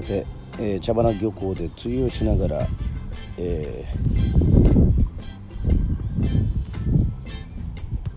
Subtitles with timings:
[0.00, 0.24] さて、
[0.60, 2.66] えー、茶花漁港で釣りをしながら、
[3.36, 4.94] えー、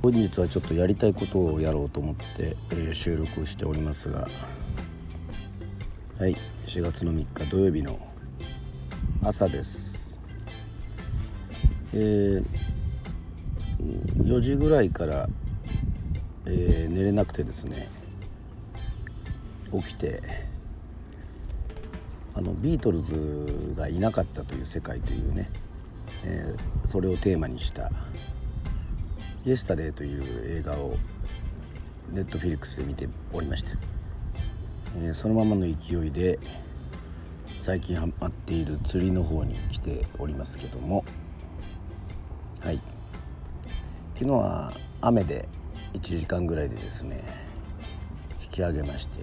[0.04, 4.28] 本日はちょっとやりたいことをやろうと思って、えー、収録しておりますが
[6.20, 6.36] はい
[6.68, 7.98] 4月の3日土曜日の
[9.24, 10.20] 朝です。
[11.94, 12.46] えー、
[14.24, 15.28] 4時ぐらいから、
[16.46, 17.90] えー、寝れなくてですね
[19.72, 20.51] 起きて
[22.34, 25.50] あのビートルズがいなかったという世界というね、
[26.26, 27.92] えー、それをテーマにした
[29.46, 30.98] 「イエスタデー」という映画を
[32.12, 33.72] ネットフィリックスで見ておりまして、
[34.98, 36.40] えー、そのままの勢いで
[37.60, 41.04] 最近ハマっている釣りの方に来ておりますけども
[42.62, 42.80] はい。
[44.22, 44.72] 昨日は
[45.02, 45.50] 雨で
[45.94, 47.24] 1時間ぐらいでですね
[48.44, 49.20] 引き上げまして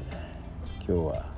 [0.78, 1.37] 今日は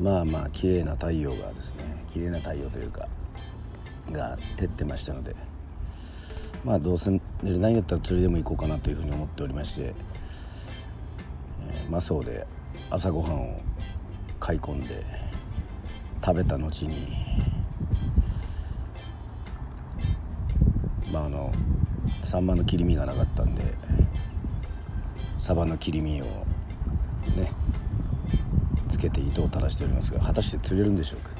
[0.00, 3.08] まあまあ綺麗な太陽がですね綺麗な太陽というか
[4.10, 5.34] が照ってましたので
[6.64, 9.94] まあどうせ寝れないんだったら釣りでも行こうかなというふうに思っておりまして、
[11.68, 12.46] えー、マソーで
[12.90, 13.60] 朝ごはんを
[14.40, 15.04] 買い込んで
[16.24, 17.08] 食べた後に
[21.12, 21.52] まああの
[22.22, 23.62] サンマの切り身がなかったんで
[25.38, 27.52] サバの切り身をね
[28.92, 31.30] つけて糸を垂らしておりますが果たして釣れるんでしょうか？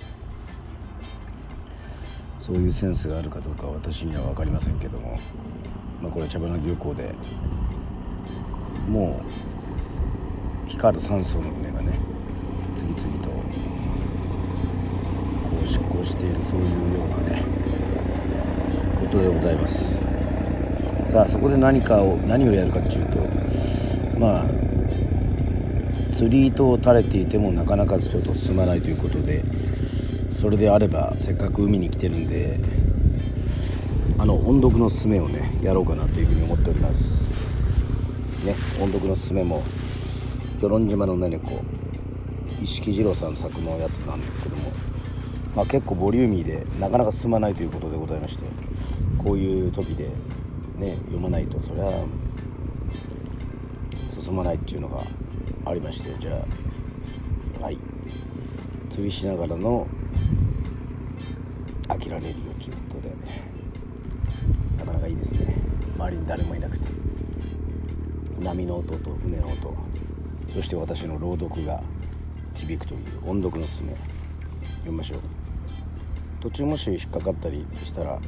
[2.39, 5.21] そういうセンスがあるかどうか私には分かりませんけども、
[6.03, 7.15] まあ、これ茶花漁港で
[8.89, 9.23] も
[10.67, 11.93] う光る酸素の船がね
[12.75, 13.37] 次々とこ
[15.63, 17.45] う出航しているそういうようなね
[19.01, 20.03] ことでございます。
[21.05, 23.19] さあそこで何かを何をやるかっていうと
[24.19, 24.47] まあ
[26.23, 29.43] 釣り糸を垂れていてもなかなかちょっと進まないということで
[30.31, 32.61] それであればせっかく海に来てるんで
[34.19, 37.25] あの音読のすすめをねやろうかなというふうに思っております。
[38.47, 39.65] ね音読のすすめも
[40.61, 41.61] 与論島のねこ
[42.63, 44.71] 石木二郎さん作のやつなんですけども、
[45.57, 48.45] まあ、結構ボリューミーでなかなか進まないということでございまして
[49.19, 50.05] こういう時で
[50.77, 52.05] ね読まないとそれは
[54.17, 55.03] 進まないっていうのが
[55.65, 56.45] ありましてじゃ
[57.61, 57.79] あはい。
[58.91, 59.87] 釣りしながらの
[61.89, 63.15] 飽きられるよということで
[64.79, 65.55] なかなかいいですね。
[65.97, 66.85] 周りに誰もいなくて
[68.41, 69.75] 波の音と船の音
[70.53, 71.83] そして私の朗読が
[72.55, 73.93] 響くという音読のすすめ。
[73.93, 75.21] 読みましょう。
[76.41, 78.19] 途中もし引っかかったりしたら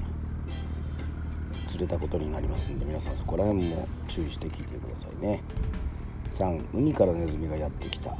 [1.66, 5.42] 釣れたことになりますんで皆さんそこら辺も注意して聞いてくださいね。
[6.34, 8.12] 3海からネズミがやってきた。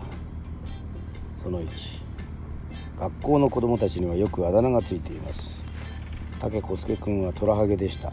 [1.36, 1.66] その1
[3.00, 5.64] 学校の子供たちにはよくあだ名がついています。
[6.38, 8.12] 竹小助君はトラハゲでした。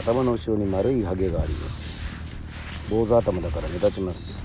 [0.00, 2.18] 頭の後ろに丸いハゲがあります。
[2.88, 4.38] 坊主頭だから目立ちます。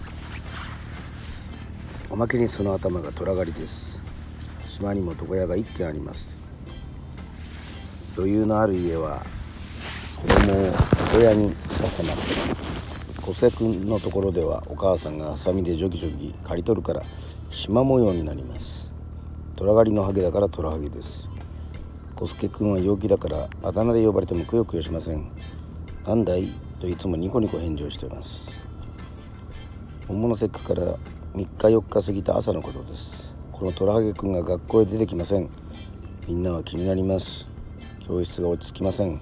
[2.10, 4.04] おまけにその頭が虎狩りです。
[4.68, 6.42] 島にも床屋が1軒あります。
[8.18, 9.24] 余裕のある家は
[10.18, 10.74] 子供を
[11.18, 12.71] 親にさせます。
[13.22, 17.04] 小瀬君のところではお母さんがハサミでジョギジョギ刈り取るから
[17.52, 18.92] 縞模様になります。
[19.56, 21.30] 虎狩りのハゲだから虎ハゲです。
[22.16, 25.32] 小助君は陽気だからあだ名で呼ばれてもくよくよしません。
[26.06, 26.48] なんだい
[26.80, 28.60] といつもニコニコ返事をしています。
[30.08, 30.96] 本物節句から
[31.36, 33.34] 3日4日過ぎた朝のことです。
[33.52, 35.48] この虎ハゲ君が学校へ出てきません。
[36.28, 37.46] みんなは気になります。
[38.08, 39.20] 教室が落ち着きません。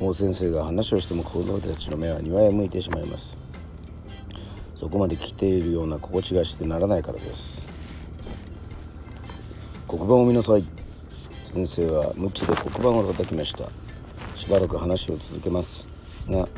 [0.00, 3.36] 王先生が話をしても子供たちの目は庭へ向いてしまいます。
[4.76, 7.66] そこまで来ているような心地がしてならないからです。
[9.88, 10.64] 黒板を見なさい。
[11.52, 13.68] 先生は無知で黒板を叩きました。
[14.36, 15.84] しばらく話を続けます。
[16.28, 16.48] が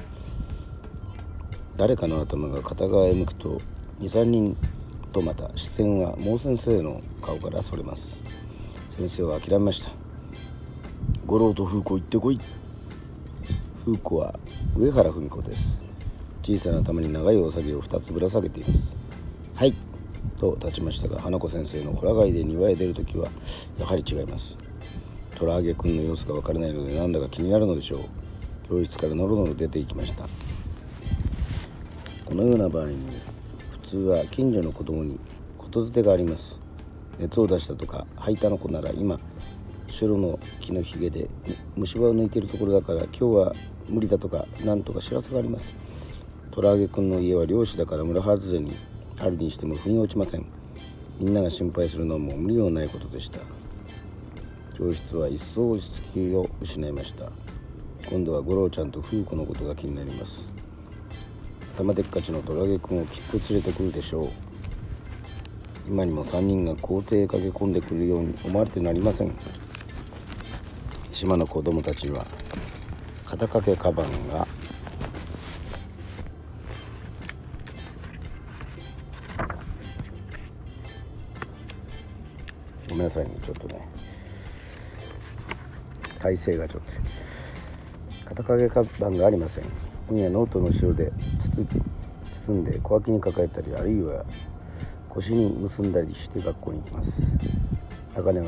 [1.78, 3.58] 誰かの頭が片側へ向くと
[4.00, 4.56] 23人
[5.12, 8.20] とまた視線は毛先生の顔からそれます。
[8.98, 9.92] 先生は諦めました。
[11.24, 12.38] 五郎と風子行ってこい。
[13.84, 14.38] 風子は
[14.76, 15.80] 上原文子です。
[16.42, 18.94] 小さな頭に長いお酒を2つぶら下げています。
[19.54, 19.74] はい。
[20.38, 23.28] と立ちましたが花子先生のホラ貝で庭へ出るときは
[23.78, 24.58] やはり違います。
[25.34, 28.00] 虎揚げくんの様子が分からないのでなんだか気になるのでしょう。
[28.68, 30.28] 教室からのろのろ出ていきました。
[32.26, 32.98] このような場合に
[33.70, 35.18] 普通は近所の子供に
[35.58, 36.60] 言づてがあります。
[37.18, 39.18] 熱を出したとか吐いたの子なら今
[39.90, 41.28] シュロの木のひげで
[41.76, 43.54] 虫歯を抜いてるところだから今日は
[43.88, 45.74] 無理だとかなんとか知らせがあります。
[46.52, 48.72] 虎揚げくんの家は漁師だから村外れに
[49.16, 50.46] 春にしても腑に落ちません。
[51.18, 53.40] みんなが心配するのも無理のないことでした。
[54.78, 57.30] 教室は一層落ち着きを失いました。
[58.08, 60.48] 今度は五郎ちゃんと風子のことが気になります。
[61.76, 64.28] 頭でっかちのドラゲ君をきっと連れてくるでしょう。
[65.86, 69.32] 今にも3人が校庭へ駆け込んでくるように思われてなりません。
[71.20, 72.26] 島の子供たちは
[73.26, 74.48] 肩掛けカバンが
[82.88, 83.86] ごめんなさいねちょっとね。
[86.18, 86.92] 体勢がちょっと
[88.24, 89.64] 肩掛けカバンがありません。
[90.08, 91.12] 今夜ノートの後ろで
[92.32, 94.24] 包んで小脇に抱えたりあるいは
[95.10, 97.30] 腰に結んだりして学校に行きます。
[98.14, 98.46] 中根は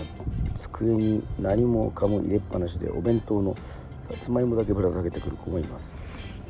[0.55, 3.61] 机に何もかも入れっぱなしでお弁当のさ
[4.21, 5.95] つまいもだけぶら下げてくる子もいます。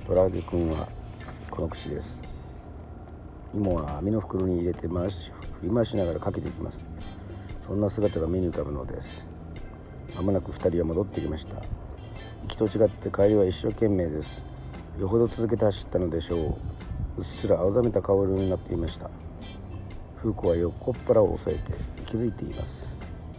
[0.07, 0.89] トラゲ君は
[1.51, 2.23] この口です。
[3.55, 5.31] 芋は網の袋に入れて回し
[5.61, 6.85] 振り回しながらかけていきます。
[7.67, 9.31] そんな姿が目に浮かぶのです。
[10.17, 11.57] まもなく2人は戻ってきました。
[12.43, 14.29] 行きと違って帰りは一生懸命です。
[14.99, 16.39] よほど続けて走ったのでしょう。
[17.19, 19.11] うっすら青ざめた顔色になっていました。
[20.17, 21.77] 風子は横っ腹を押さえて
[22.07, 22.92] 気づいています。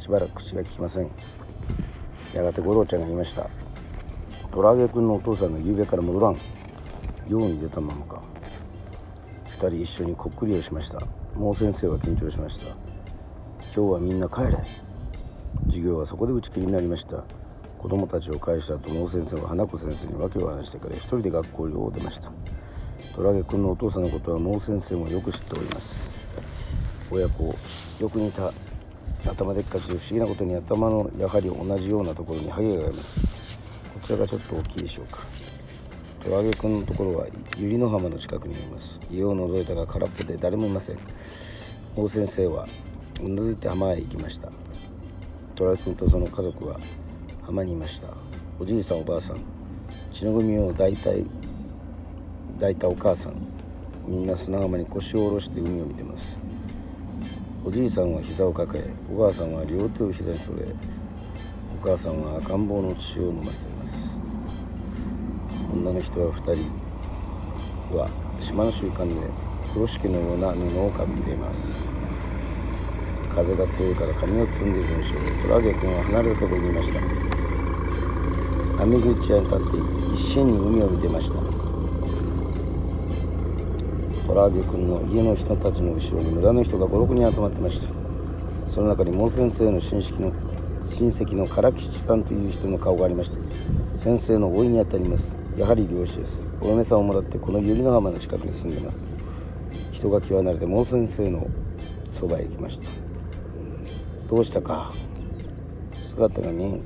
[0.04, 1.10] しばらく口が利きません。
[2.34, 3.50] やがて五郎ちゃんが言いました。
[4.54, 6.34] ドラゲ君のお父さんが夕べから戻らん。
[6.34, 6.40] よ
[7.30, 8.22] うに出たままか。
[9.58, 11.00] 2人一緒にこっくりをしました。
[11.36, 12.66] もう先生は緊張しました。
[12.66, 12.76] 今
[13.76, 14.58] 日はみんな帰れ。
[15.68, 17.24] 授業はそこで打ち切りになりました。
[17.78, 22.30] 子供たちを返した後も先生は花子先生に訳を話してから一人で学校を出ました。
[23.16, 26.14] トラゲ君のお父さんのことはもう先生もよく知っております。
[27.10, 27.56] 親子
[28.02, 28.52] よく似た
[29.26, 33.20] 頭でっかちで不思議なことに頭のやはり同じようなところにハゲがあります。
[33.94, 35.20] こちらがちょっと大きいでしょうか。
[36.22, 37.28] トラゲ君のところは
[37.58, 39.00] 百合の浜の近くにいます。
[39.12, 40.98] 家を覗いたが空っぽで誰もいません。
[41.96, 42.68] 王先生は
[43.22, 44.50] うなずいて浜へ行きました。
[45.56, 46.78] トラゲ君とその家族は
[47.44, 48.08] 浜にいました。
[48.60, 49.38] おじいさんおばあさん。
[50.12, 51.12] 血の組を抱いた
[52.56, 53.34] 抱いたお母さん。
[54.08, 56.38] みんな砂浜に腰を下ろして海を見てます。
[57.66, 60.76] おじいさんは膝を抱えおばあさんは両手を膝に添え
[61.82, 64.20] お母さんは赤ん坊の血を飲ませています。
[65.74, 69.16] 女の人は2人は島の習慣で
[69.70, 71.74] 風呂敷のような布をかぶっています。
[73.34, 77.00] 風が強いから髪を包んでいるでしょうトラゲ君は離れたところにいました。
[78.84, 79.78] 網口屋に立って
[80.14, 81.63] 一心に海を見てました。
[84.34, 87.94] トラゲ君の家の人たちの後ろに村の人が56人集まってました。
[88.68, 90.32] その中に門先生の親戚の
[90.82, 93.38] 親戚の唐吉さんという人の顔がありました。
[93.96, 95.38] 先生の老いにあたります。
[95.56, 96.48] やはり漁師です。
[96.62, 99.08] お嫁さんをもらってこの百合の浜の近くに住んでます。
[99.92, 101.48] 人が際なれて門先生の
[102.12, 102.90] そばへ行きました。
[104.32, 104.92] どうしたか。
[106.00, 106.82] 姿が見えん。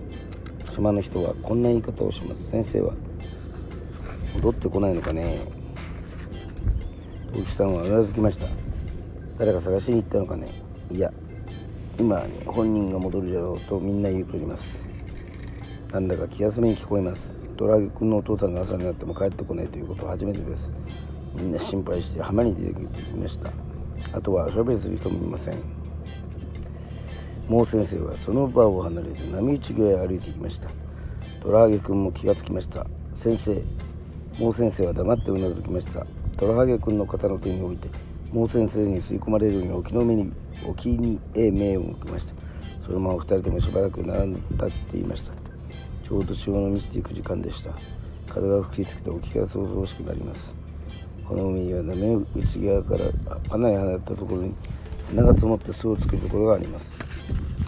[0.69, 2.49] 島の人はこんな言い方をします。
[2.49, 2.93] 先生は
[4.35, 5.55] 戻ってこないのかね。
[7.45, 8.47] さんはうなずきました。
[9.37, 10.49] 誰か探しに行ったのかね。
[10.89, 11.11] いや
[11.99, 14.87] 今ね本人が戻るじゃろうとみんな言うとおります。
[15.91, 17.35] なんだか気休めに聞こえます。
[17.55, 20.71] ドラゲ君のお父さんが朝になっても帰ってこないということは初めてです。
[21.35, 23.51] みんな心配して浜に出てきました。
[24.11, 25.55] あとはおしゃべりする人もいません。
[27.47, 30.69] もう先生はその場を離れて波打ち際へ歩いてきました。
[31.43, 32.85] ドラハゲ君も気がつきました。
[33.13, 33.63] 先生
[34.39, 36.05] もう先生は黙ってうなずきました。
[36.37, 37.89] ドラハゲ君の肩の手に置いて
[38.31, 40.31] もう先生に吸い込まれるように沖の目に
[40.67, 42.35] 沖にへ目を向きました。
[42.85, 45.33] そのまま二人ともしばらく並んで立っていました。
[46.03, 47.71] ちょうど潮の満ちていく時間でした。
[48.27, 50.55] 風が吹きつけて沖が想像しくなります。
[51.25, 54.53] この海には波内側からかなり離れたところに
[54.99, 56.97] 砂が積もって巣を作るところがあります。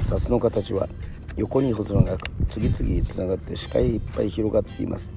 [0.03, 0.87] 砂の形は
[1.35, 5.11] 横に細長く次々つながって視界いっぱい広がっています。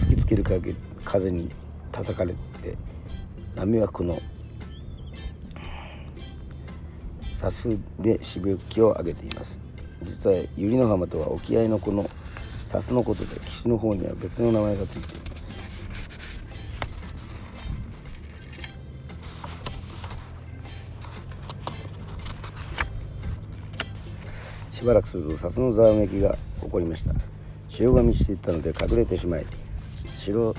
[0.00, 0.44] 吹きつける
[1.04, 1.50] 風に
[1.92, 2.34] 叩かれ
[2.66, 2.76] て
[3.54, 4.18] 波はこの
[7.32, 9.60] 砂州でしぶきを上げています。
[10.02, 12.08] 実は百合の浜とは沖合のこの
[12.64, 15.46] 砂州のことで岸の方には別の名前がついています。
[24.72, 27.14] しばらくすると砂州のざわめきが起こりました。
[27.68, 29.46] 潮が満ちていったので隠れてしまい
[30.18, 30.54] 白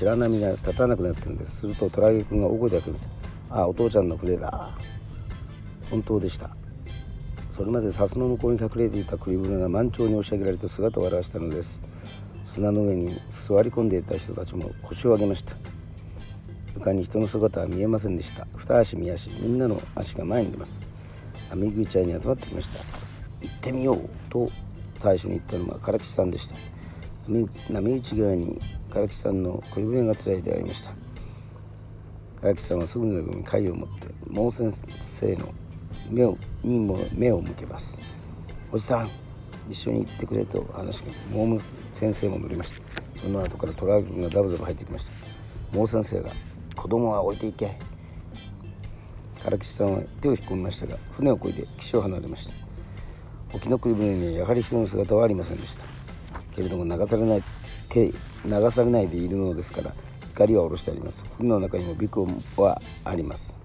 [0.00, 1.56] 白波が立たなくなったんです。
[1.58, 3.06] するとトラゲ君が大声で開けまし
[3.50, 4.70] たああお父ちゃんの船だ。
[5.90, 6.56] 本当でした。
[7.50, 11.82] それまで砂の向こうに隠れていた栗船が満潮に押し上げられて姿を現したのです。
[12.44, 15.54] 砂の上に座り込んでいた人たちも腰を上げました。
[16.74, 18.46] 床に人の姿は見えませんでした。
[18.56, 20.80] 二足三足みんなの足が前に出ます。
[21.50, 22.78] 波口屋に集まってきました。
[23.42, 24.50] 行ってみようと
[24.98, 26.56] 最初に言ったのは唐木さんでした。
[27.68, 28.58] 波打ち側に
[28.92, 30.92] 唐木さんの小舟がつらいでありました。
[32.42, 34.72] 唐木さんはすぐに貝を持って毛先
[35.04, 35.54] 生の
[36.10, 38.00] 目をにも目を向けます。
[38.72, 39.10] おじさん
[39.68, 41.60] 一緒に行ってくれと話しかけ毛
[41.92, 43.20] 先生も乗りました。
[43.20, 45.12] その後からトラックがダブダブ入ってきました。
[45.72, 46.32] 毛先生が
[46.74, 47.70] 「子供は置いていけ」
[49.44, 52.54] 唐吉さんは手を引っ込みましたが船をこいで岸を離れました。
[53.54, 55.84] 沖の国船にはやはり人の姿はありませんでした。
[56.54, 57.42] けれども流されない
[57.90, 59.92] 手流されないでいるのですから
[60.32, 61.24] 怒りは下ろしてあります。
[61.36, 62.24] 船の中にもビク
[62.56, 63.58] はあります。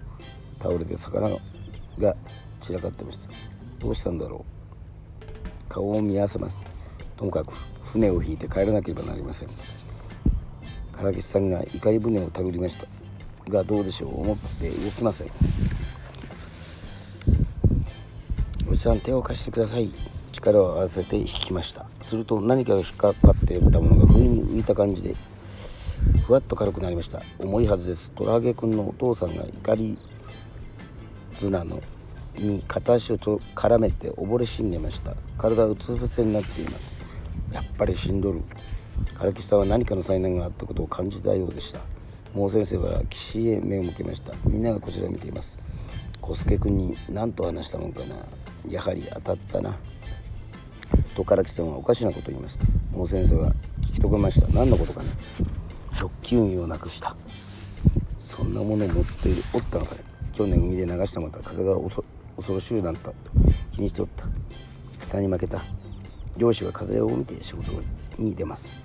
[0.57, 2.15] 倒れて魚が
[2.59, 3.33] 散らかってました。
[3.79, 5.69] どうしたんだろう。
[5.69, 6.65] 顔を見合わせます。
[7.15, 7.53] ともかく
[7.85, 9.49] 船を引いて帰らなければなりません。
[10.99, 12.87] 唐岸さんが怒り船を手繰りました。
[13.49, 14.21] がどうでしょう。
[14.21, 15.27] 思って動きません。
[18.67, 19.91] おじさん手を貸してください。
[20.35, 21.85] 力を合わせて引きました。
[22.01, 25.15] すると何かが引っかかっていたものが不意に浮いた感じで
[26.27, 27.21] ふわっと軽くなりました。
[27.39, 28.11] 重いはずです。
[28.11, 29.97] トラゲ君のお父さんが怒り
[31.37, 31.81] 綱の
[32.37, 35.15] に片足をと絡めて溺れ死んでました。
[35.37, 36.99] 体はうつ伏せになっています。
[37.53, 38.41] やっぱり死んどる。
[39.17, 41.79] 唐木さんは何かの災難があったことを感じたようでした。
[42.33, 44.33] 毛先生は岸へ目を向けました。
[44.45, 45.59] みんながこちらを見ています。
[46.21, 48.15] 小助君に何と話したもんかな。
[48.69, 49.77] やはり当たったな。
[51.15, 52.59] と唐木さんはおかしなこと言います。
[52.93, 54.47] 毛先生は聞き止めました。
[54.49, 55.09] 何のことかな
[55.97, 57.15] 直球儀をなくした。
[58.17, 59.41] そんなものを持っている。
[59.53, 60.01] おったのかね。
[60.33, 62.03] 去年海で流したまた風が恐
[62.49, 63.09] ろしゅうなった。
[63.09, 63.15] と
[63.71, 64.25] 気にしておった。
[64.99, 65.63] 戦に負けた。
[66.37, 67.71] 漁師は風を見て仕事
[68.19, 68.77] に出ます。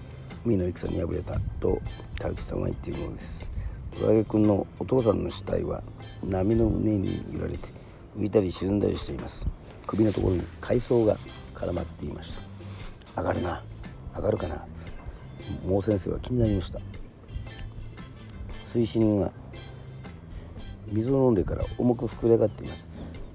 [0.47, 1.41] 海の戦に敗れた。
[1.59, 1.81] と
[2.21, 3.51] 唐木さんは言っているのです。
[3.99, 5.83] トラゲ君のお父さんの死体は
[6.25, 7.69] 波の上に揺られて
[8.17, 9.49] 浮いたり沈んだりしています。
[9.89, 11.19] 首のところに海藻が
[11.61, 12.39] 絡まっていまし
[13.15, 13.21] た。
[13.21, 13.63] 上がるな。
[14.17, 14.65] 上がるかな。
[15.69, 16.81] 毛先生は気になりました。
[18.65, 19.33] 水深は
[20.87, 22.89] 水を飲んでから重く膨れ上がっています。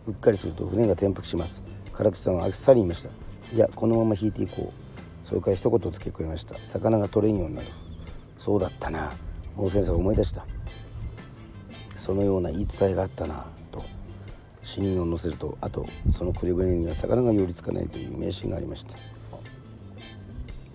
[0.08, 1.62] うっかりすると船が転覆します。
[1.96, 3.10] 唐木さんはあっさり言いました。
[3.54, 5.28] いやこのまま引いていこう。
[5.28, 6.56] それから一言付け加えました。
[6.66, 7.68] 魚が取れんようになる。
[8.38, 9.12] そうだったな。
[9.56, 10.46] もう先生は思い出した。
[11.96, 13.46] そのような言い伝えがあったな。
[14.66, 18.98] 死人を乗せるとあとそのクリ船には魚が寄りつかないという迷信がありました。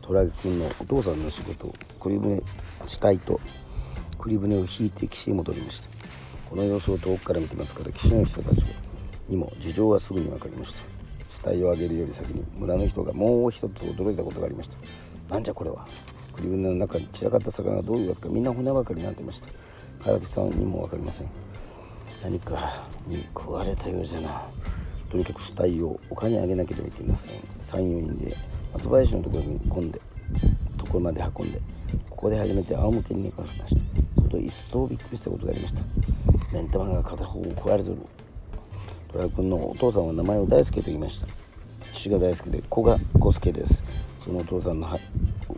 [0.01, 2.43] トラギ君のお父さんの仕事クリ船
[2.87, 3.39] 死体と
[4.19, 5.91] クリ船を引いて岸へ戻りました。
[6.49, 8.65] この様子を遠くから見てますから岸の人たち
[9.29, 10.83] にも事情はすぐに分かりました。
[11.31, 14.79] 死体を上げるより先に村の人がもう一つ驚いたことがありました。
[15.29, 15.87] なんじゃこれは？
[16.33, 19.49] クリ船の中に散らかった魚がどういうわけかみんな骨ばかりになってました。
[20.05, 21.29] 唐木さんにも分かりません。
[22.23, 24.43] 何かに食われたようじゃな。
[25.11, 27.35] とにかく死体を丘に上げなければいけません。
[27.63, 28.37] 34人で
[28.73, 30.01] 松林のところに込んで
[30.77, 31.61] ところまで運んで
[32.09, 33.83] ここで初めて仰向けに寝かせました
[34.17, 35.83] それと一層びっくりしたことがありました。
[36.53, 37.97] 目ん玉が片方を食われとる。
[39.13, 41.27] トラ君のお父さんは名前を大輔と言いました。
[41.93, 43.85] 父が大好きで子が小助です。
[44.19, 44.99] そのお父さんの歯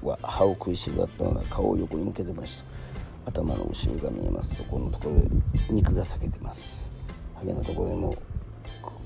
[0.03, 2.82] は歯を食いしばったのが顔を横に向けてました。
[3.27, 4.57] 頭の後ろが見えます。
[4.57, 5.29] とこのところで
[5.71, 6.91] 肉が裂けてます。
[7.35, 8.17] ハゲのところにも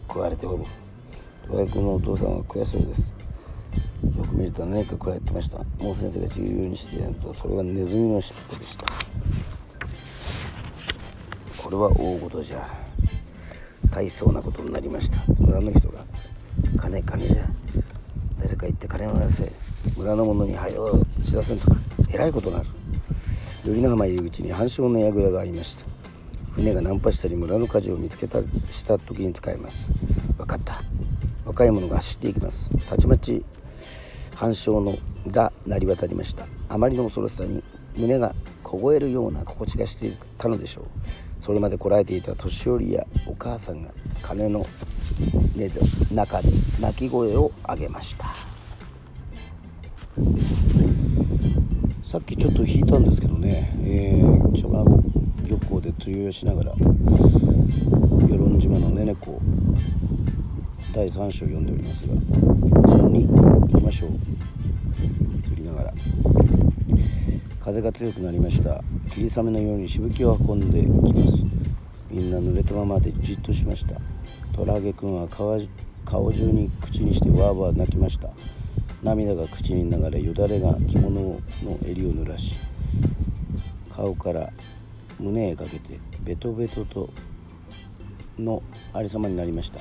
[0.08, 0.64] 食われておる。
[1.48, 3.12] トラ君のお父さんは悔しそうです。
[4.16, 5.58] よく見ると何かこうやってました。
[5.82, 8.86] もう先生がちぎるようにしているとそれはネズミの尻尾でした。
[11.62, 12.68] これは大事じゃ
[13.90, 15.22] 大層なことになりました。
[15.38, 16.04] 村の人が
[16.78, 17.48] 「金金じゃ。
[18.40, 19.52] 誰か行って金を鳴らせ。
[19.96, 21.76] 村の者に早う知らせんとか。
[22.08, 22.68] えらいことになる」
[23.66, 25.84] 頼の浜入り口に半鐘の櫓がありました。
[26.52, 29.90] 船がナンパしたり村の火事を見つけたりした時に使えます。
[30.38, 30.84] 分かった。
[31.44, 32.70] 若い者が走っていきます。
[32.86, 33.44] たちまち
[34.36, 34.96] 半鐘の
[35.26, 36.46] が鳴り渡りました。
[36.68, 37.60] あまりの恐ろしさに
[37.96, 40.84] 胸が凍えるような心地がしていたのでしょう。
[41.40, 43.90] それまでこらえていた年寄りやお母さんが
[44.22, 44.68] 鐘の音
[45.58, 48.28] の中で泣き声を上げました。
[52.06, 54.84] さっきちょっと引いたんですけどね、えー、茶碗
[55.44, 59.40] 漁港で釣りをしながら与論島のねねこ
[60.94, 62.14] 第3章読んでおりますが
[62.88, 64.10] その2行きましょう。
[65.42, 65.94] 釣りながら。
[67.58, 68.84] 風が強くなりました。
[69.10, 71.44] 霧雨のようにしぶきを運んできます。
[72.08, 73.96] みんな濡れたままでじっとしました。
[74.54, 78.30] トラゲ君は顔中に口にしてわーわー泣きました。
[79.02, 82.58] 涙が口に流れよだれが着物の襟を濡らし
[83.90, 84.50] 顔から
[85.18, 87.08] 胸へかけてベトベトと
[88.38, 88.62] の
[88.92, 89.80] ありさまになりました。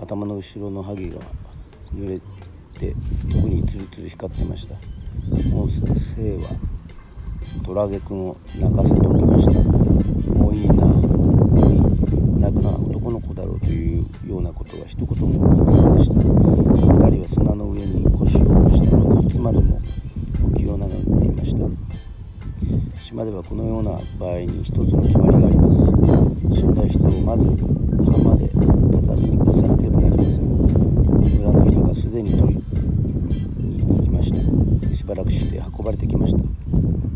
[0.00, 1.16] 頭の後ろのハゲが
[1.94, 2.20] 濡れ
[2.78, 2.94] て
[3.32, 4.74] 特にツルツル光ってました。
[5.48, 6.50] もう生は
[7.64, 9.55] トラゲ君を泣かせておきました。
[23.48, 25.86] このような場合に一つの決まりがあります。
[26.52, 30.44] 死んだ人をまず浜で畳に移さなければなりません。
[30.44, 32.60] 村の人がすでに取り
[33.58, 34.94] に行きました。
[34.94, 36.42] しばらくして運ばれてきました。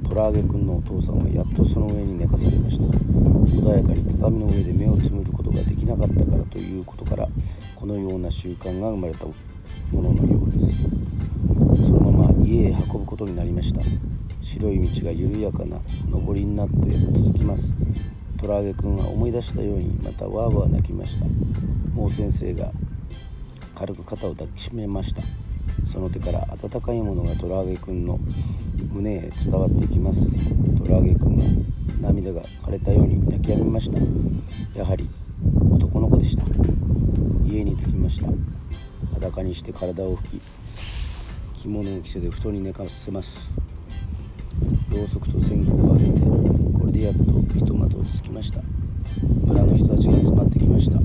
[0.09, 2.85] トラーゲ君のお父さんはやっとその上に寝かされました。
[2.85, 7.29] 穏やかに畳の上で目をつむることができなかったからということから
[7.75, 9.35] このような習慣が生まれたも
[9.95, 10.83] ののようです。
[10.83, 13.81] そのまま家へ運ぶことになりました。
[14.43, 15.79] 白い道が緩やかな
[16.11, 17.75] 上りになって続きます。
[18.39, 21.27] トラーゲ君は思い出したようにまたわーわー泣きました。
[21.95, 22.73] もう先生が
[23.75, 25.23] 軽く肩を抱きしめました。
[25.87, 28.19] その手から温かいものがトラーゲ君の
[28.93, 30.37] 胸へ伝わっていきます。
[30.79, 31.45] トラーゲ君が
[32.01, 33.99] 涙が枯れたように泣き止みました。
[34.79, 35.09] やはり
[35.71, 36.45] 男の子でした。
[37.45, 38.29] 家に着きました。
[39.15, 40.41] 裸にして体を拭き
[41.63, 43.51] 着物を着せて布団に寝かせます。
[44.91, 47.23] ろうそくと線香をあげてこれでやっと
[47.55, 48.61] ひとまず落ち着きました。
[49.47, 50.99] 村の人たちが集まってきました。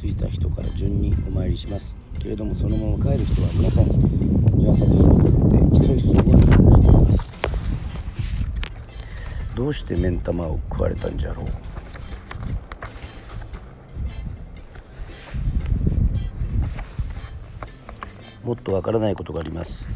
[0.00, 1.94] 着いた人から順にお参りします。
[2.18, 3.88] けれどもそのまま帰る人はいません。
[4.58, 5.16] 庭先に残
[5.48, 7.32] ってひそひそに眠っています。
[9.54, 11.46] どうして目ん玉を食われたんじゃろう。
[18.46, 19.86] もっとわからないことがあります。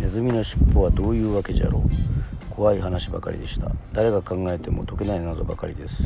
[0.00, 2.54] ネズミの尻尾はどういうわけじゃろう？
[2.54, 3.70] 怖い話ばかりでした。
[3.92, 6.02] 誰が考えても解けない謎ばかりです。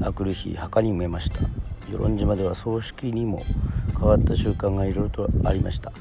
[0.00, 1.40] あくる日墓に埋めました。
[1.90, 3.42] 与論島では葬式にも
[3.98, 5.92] 変わった習慣がいろいろとありました。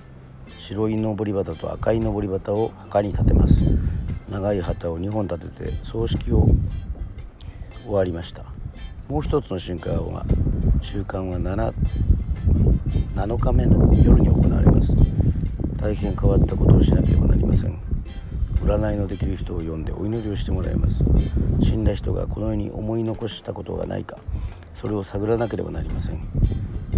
[0.58, 3.64] 白い登り旗と赤い登り旗を墓に立てます。
[4.30, 6.48] 長い旗を2本立てて葬式を
[7.84, 8.46] 終わりました。
[9.10, 10.24] もう一つの瞬間は
[10.82, 11.74] 習慣は 7,
[13.16, 14.96] 7日目の夜に行われます。
[15.82, 17.80] 大変変わったことをしなければなりません。
[18.62, 21.04] 占いのできる人を呼んでお祈りをしてもらいます。
[21.64, 24.18] 死んだ人がこの世に思い残したことがないか
[24.74, 26.20] それを探らなければなりません。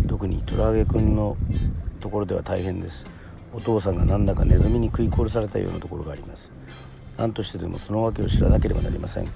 [0.07, 1.37] 特にトラゲ君の
[1.99, 3.05] ところでは大変です。
[3.53, 6.51] お父さんがなんだかネズミに食い殺されたようなところがあります。
[7.17, 9.27] 何としてでもその訳を知らなければなりません。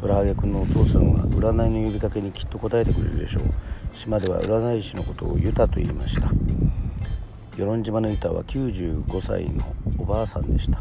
[0.00, 3.42] トラハゲ君のお父さんは占いの呼びかけにきっと答えてくれるでしょう。
[3.94, 6.30] 島では占い師のことをユタと言いました。
[7.60, 9.62] 与論島のユタは95歳の
[9.98, 10.80] おばあさんでした。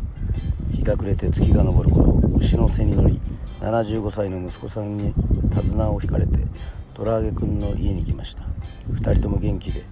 [0.72, 3.20] 日が暮れて月が昇る頃牛の背に乗り
[3.60, 5.14] 75歳の息子さんに
[5.54, 6.38] 手綱を引かれて
[6.94, 8.44] トラハゲ君の家に来ました。
[8.94, 9.84] 2人とも元気で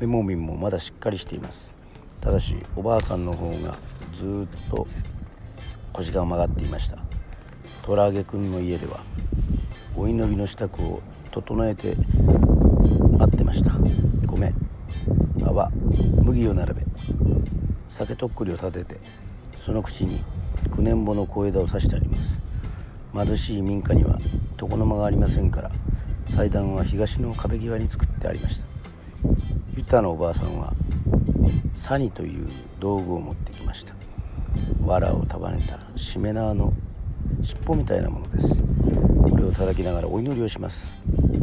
[0.00, 1.72] メモミンもまだしっかりしています。
[2.20, 3.76] ただしおばあさんの方が
[4.16, 4.88] ずっと
[5.92, 6.98] 腰が曲がっていました。
[7.84, 8.98] トラゲ君の家では
[9.96, 11.94] お祈りの支度を整えて
[13.16, 13.70] 待ってました。
[15.44, 15.70] 泡
[16.24, 16.82] 麦を並べ
[17.88, 19.00] 酒とっくりを立てて
[19.64, 20.20] その口に
[20.74, 22.40] 九年穂の小枝を刺してあります。
[23.14, 24.18] 貧しい民家には
[24.60, 25.70] 床の間がありませんから
[26.28, 28.66] 祭壇は東の壁際に作ってありました。
[29.76, 30.72] ユタのおばあさんは
[31.74, 32.48] サニという
[32.80, 33.94] 道具を持ってきました。
[34.84, 36.72] 藁を束ねたしめ縄の
[37.42, 38.62] 尻尾みたいなものです。
[39.30, 40.90] これを叩きながらお祈りをします。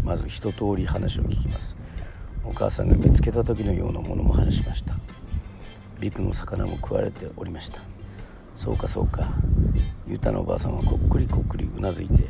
[0.04, 1.76] まず一通り話を聞きます。
[2.44, 4.96] お母さんが見つけた時のようなものも話しました。
[6.00, 7.82] ビクの魚も食われておりました。
[8.56, 9.28] そうかそうか。
[10.08, 12.28] ユタのおばあさんはこっくりこっくりうなずいて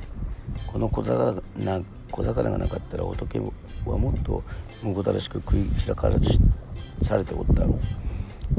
[0.67, 4.43] この小魚な小魚がなかったら仏はもっと
[4.83, 6.11] むごたらしく食い散らか
[7.01, 7.79] されておったろう。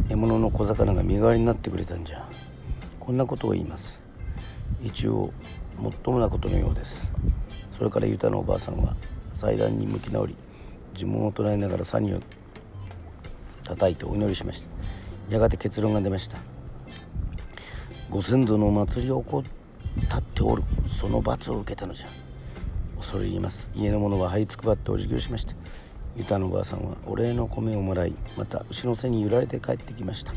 [0.09, 2.29] 獲物の小魚が身代わりになってくれたんじゃ。
[2.99, 4.01] こんなことを言います。
[4.83, 5.33] 一応
[5.79, 7.09] もっともなことのようです。
[7.77, 8.95] それからユタのおばあさんは
[9.33, 10.37] 祭壇に向き直り
[11.05, 12.21] 呪文を唱えながらサニを
[13.65, 14.69] 叩いてお祈りしました。
[15.33, 16.39] やがて結論が出ました。
[18.11, 19.45] ご先祖のお祭りを行っ
[20.23, 20.63] ておる。
[20.89, 22.09] その罰を受けたのじゃ。
[22.97, 23.71] 恐れ入ります。
[23.75, 25.55] 家の者は這いつくばってお辞儀をしました。
[26.17, 30.33] ユタのおばあさんはお礼の米をもらいまた牛の背に揺られて帰ってきました。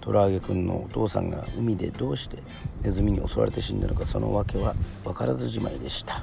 [0.00, 2.38] トラーゲ君のお父さんが海でどうして
[2.82, 6.14] ネズミに襲われて死んだのかその訳は分からずじまいでした。
[6.14, 6.22] さ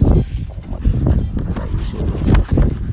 [0.00, 0.08] あ
[0.48, 0.88] ここまで。
[1.54, 2.91] 第2章 Thank you.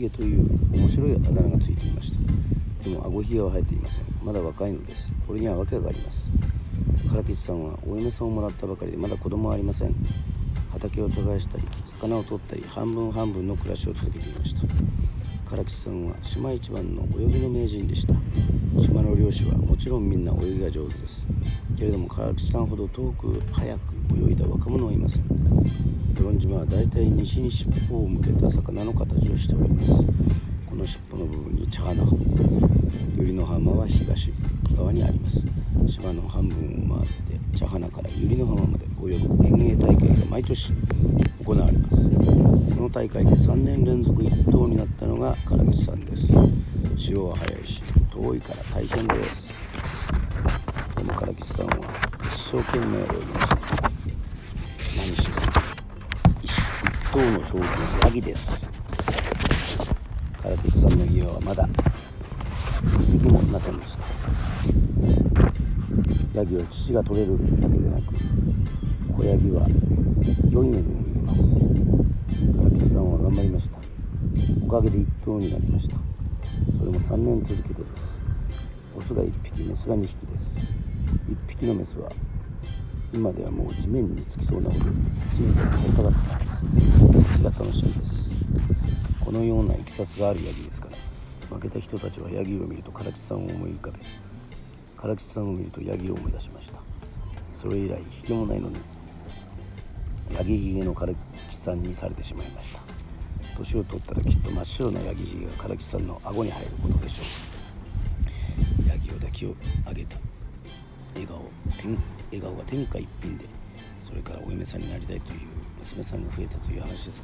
[0.00, 2.84] ヤギヒゲという面白いあだ名がついていました。
[2.84, 4.04] でも顎ひげは生えていません。
[4.24, 5.12] まだ若いのです。
[5.26, 6.24] これには訳があります。
[7.12, 9.94] 唐吉さんはお嫁さんをもらったばかりでまだ子供はありません。
[10.72, 14.62] 畑を耕したり魚を取ったり半分半分の暮らしを続けていました。
[15.54, 18.14] 唐吉さんは島一番の泳ぎの名人でした。
[18.80, 21.26] 島の漁師はもちろんみんな泳ぎが上手です。
[21.76, 23.80] けれども唐吉さんほど遠く早く
[24.28, 25.24] 泳いだ若者はいません。
[26.20, 29.90] 与論島はだいたい西に尻尾を向けた魚の形をしております。
[30.68, 32.18] この尻尾の部分に茶花浜
[33.16, 34.30] 百合の浜は東
[34.76, 35.42] 側にあります。
[35.86, 40.74] 島の半分を回って茶花から百合の浜まで泳ぐ遠泳大会が毎年
[41.42, 41.96] 行われます。
[42.04, 46.34] この大会で3年連続1等になったのが唐口さんです。
[46.96, 49.54] 潮は速いし遠いから大変です。
[50.98, 51.76] でも唐口さんは
[52.24, 53.90] 一生懸命泳ぎました。
[54.98, 55.39] 何しろ
[57.10, 57.66] 一等の賞金は
[58.04, 58.46] ヤギです。
[60.40, 61.68] 唐口さんの家はまだ
[62.84, 63.72] 一匹もいました。
[66.38, 68.14] ヤギは乳が取れるだけでなく
[69.16, 69.66] 子ヤギは
[70.52, 71.42] 良い値でも入れます。
[72.56, 73.80] 唐吉さんは頑張りました。
[74.64, 75.96] おかげで一頭になりました。
[76.78, 77.90] それも3年続けてです。
[78.96, 80.48] オスが1匹メスが2匹です。
[81.28, 82.08] 1匹のメスは
[83.12, 84.92] 今ではもう地面につきそうなほど人
[85.52, 86.84] 生が垂れ下がってい。
[87.12, 88.30] ますが楽しみです。
[89.24, 90.96] このようないきさつがあるヤギですから
[91.56, 93.98] 負けた人たちはヤギを見ると唐吉さんを思い浮かべ
[95.00, 96.80] 唐吉さんを見るとヤギを思い出しました。
[97.52, 98.76] それ以来ひげもないのに
[100.34, 101.08] ヤギひげの唐
[101.48, 102.80] 吉さんにされてしまいました。
[103.56, 107.22] 年を取ったらきっと真っ白なヤギひげが唐吉さんの顎に入ることでしょ
[108.86, 108.88] う。
[108.88, 109.54] ヤギを抱き上
[109.94, 110.16] げた。
[111.14, 111.40] 笑顔。
[112.30, 113.44] 笑顔が天下一品で
[114.06, 115.40] それからお嫁さんになりたいという
[115.78, 117.22] 娘さんが増えたという話です。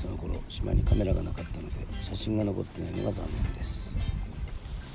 [0.00, 3.94] その頃島にカメラがなかったので写真が残ってないのが残念です。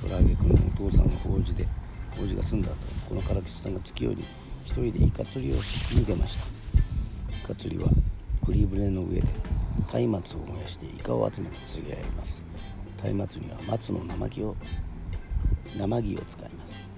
[0.01, 1.67] 虎揚君のお父さんが法事で
[2.11, 2.75] 法事が済んだ後
[3.09, 4.23] この唐吉さんが月夜に
[4.65, 6.45] 一人でイカ釣りをしに出ました。
[7.35, 7.89] イカ釣りは
[8.45, 9.27] クリーブレの上で
[10.07, 12.43] 松明を燃やしてイカを集めて釣り合います。
[13.13, 14.55] 松明には松の生木を
[15.77, 16.88] 生木を使います。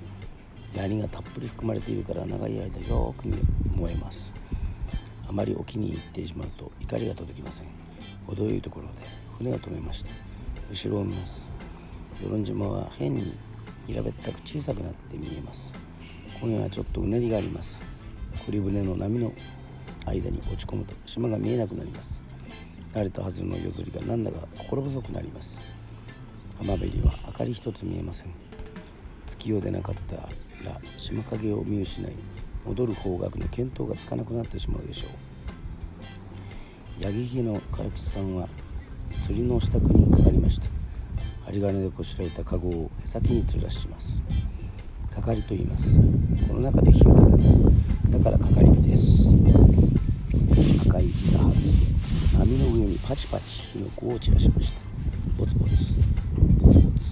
[0.74, 3.28] 槍がたっぷり含まれているから長い間よく
[3.76, 4.34] 燃えます。
[5.28, 7.68] あまり沖に行ってしまうと怒りが届きません。
[8.28, 8.92] 程よいところで
[9.38, 10.12] 船を止めました。
[10.70, 11.48] 後ろを見ます。
[12.22, 13.34] 与論島は変に
[13.88, 15.74] 平べったく小さくなって見えます。
[16.40, 17.80] 今夜はちょっとうねりがあります。
[18.46, 19.34] 栗船の波の
[20.06, 22.22] 間に落ち込むと島が見えなくなります。
[22.94, 25.60] 慣れたはずの夜釣りがなんだか心細くなります。
[26.58, 28.28] 浜辺には明かり一つ見えません。
[29.28, 30.30] 月夜でなかった
[30.62, 32.14] ら島影を見失い
[32.66, 37.04] 戻る方角の見当がつかなくなってしまうでしょう。
[37.04, 38.48] 八木木の唐吉さんは
[39.24, 40.68] 釣りの支度にかかりました。
[41.46, 44.22] 針金でこしらえた籠をへ先に吊らします。
[45.10, 46.00] 係と言います。
[46.48, 47.62] この中で火を食べます。
[48.10, 49.30] だから係火です。
[50.88, 51.62] 赤い火が外れ
[52.40, 54.80] 波の上にパチパチ火の粉を散らしました。
[55.38, 55.72] ボツボツ。
[56.60, 57.06] ボツボツ。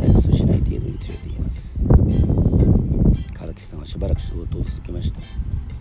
[0.00, 1.78] 退屈しない程度に釣れています。
[3.34, 5.20] 唐木さんはしばらく仕事を続けました。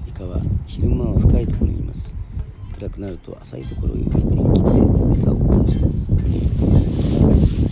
[0.08, 2.13] イカは昼間は深いところにいます。
[2.78, 4.30] 暗くなると浅いところへ浮いてきて
[5.22, 6.06] 餌を探します。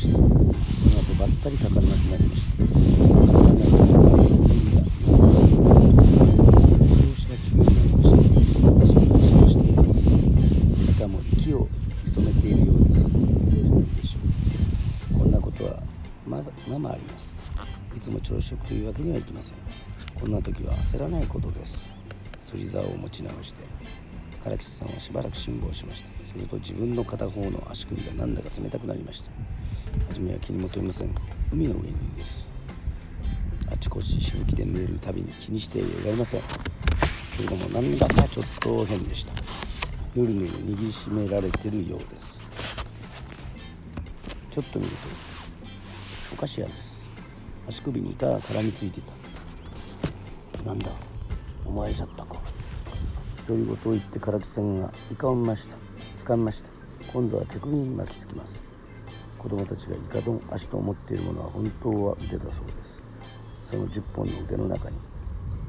[0.01, 2.41] その後ばったりかからなくなりまし
[10.99, 11.67] たも息を
[12.05, 14.19] 潜めているようですどうしてでしょ
[15.15, 15.79] うこんなことは
[16.27, 17.35] まざままあります
[17.95, 19.55] いつも朝食というわけにはいきません。
[20.19, 21.87] こんな時は焦らないことです。
[22.45, 23.61] 釣り竿を持ち直して
[24.43, 29.31] 唐吉さんはしばらく辛抱しましたすると自分の片方の足首がなんだか冷たくなりました。
[30.09, 31.15] 初めは気にも留めません
[31.53, 32.45] 海の上にいるです。
[33.71, 36.41] あちこちしぶきで濡れるたびに気にしていられません。
[37.37, 39.31] けれどもなんだかちょっと変でした。
[40.17, 42.43] ぬるぬる握りしめられてるようです。
[44.51, 44.97] ちょっと見ると
[46.33, 46.86] おかしいやつです。
[47.67, 50.63] 足首にイカが絡みついてた。
[50.63, 50.91] なんだ
[51.65, 52.41] お前じゃったか。
[53.47, 55.75] 独り言を言って唐木さんがイカを見ました
[56.25, 56.69] 掴みました
[57.13, 58.61] 今度は手首に巻きつきます
[59.37, 63.01] 子供たちがイカの足と思っているものは本当は腕だそうです。
[63.71, 64.97] その10本の腕の中に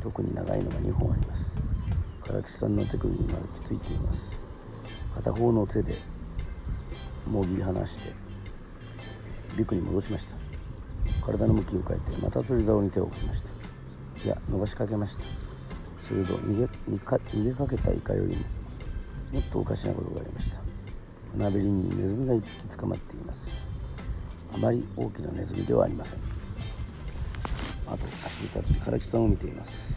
[0.02, 1.54] 特に長いのが2本あります。
[2.24, 4.32] 唐木さんの手首に巻きついています。
[5.14, 5.98] 片方の手で
[7.26, 8.12] もぎ離して
[9.56, 10.37] ビクに戻しました。
[11.28, 14.24] 体の向きを変えてまた釣り竿に手を置きました。
[14.24, 15.24] いや伸ばしかけました。
[16.02, 18.42] すると逃げ逃げかけたイカよりも
[19.34, 20.56] もっとおかしなことがありました。
[21.32, 23.50] 船べりにネズミが1匹捕まっています。
[24.54, 26.18] あまり大きなネズミではありません。
[27.86, 29.92] あと足に立って唐木さんを見ています。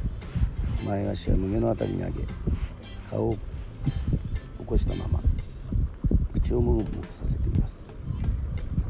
[0.86, 2.18] 前足は胸の辺りに上げ
[3.10, 3.38] 顔を
[4.60, 5.22] 起こしたまま
[6.34, 7.78] 口をもぐもぐさせています。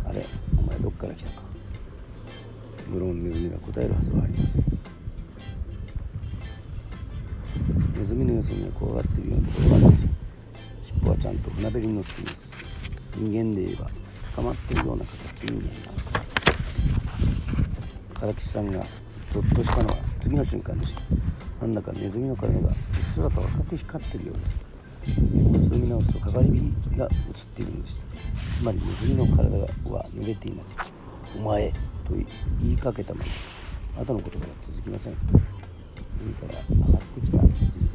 [0.09, 0.25] あれ
[0.57, 1.50] お前どっから来たか。
[2.91, 4.63] 無論ネズミが答えるはずはありません
[7.97, 10.09] ネズミの様子には怖がっているようなところがありません
[10.85, 12.45] 尻尾はちゃんと船べりに乗っています
[13.15, 13.87] 人間で言えば
[14.35, 16.31] 捕まっているような形に見えます
[18.19, 18.85] 唐吉さんが
[19.31, 21.01] ゾッとしたのは次の瞬間でした
[21.61, 22.73] なんだかネズミの体が
[23.15, 24.71] 姿を赤く光っているようです
[25.33, 26.49] もう一度見直すとかかり
[26.91, 27.11] 火が映っ
[27.55, 28.03] ているんです
[28.59, 30.75] つまりネズミの体は濡れています
[31.37, 33.23] お前と言いかけたま
[33.95, 35.13] ま後の言葉が続きません。
[36.23, 37.90] 海から上がってきた。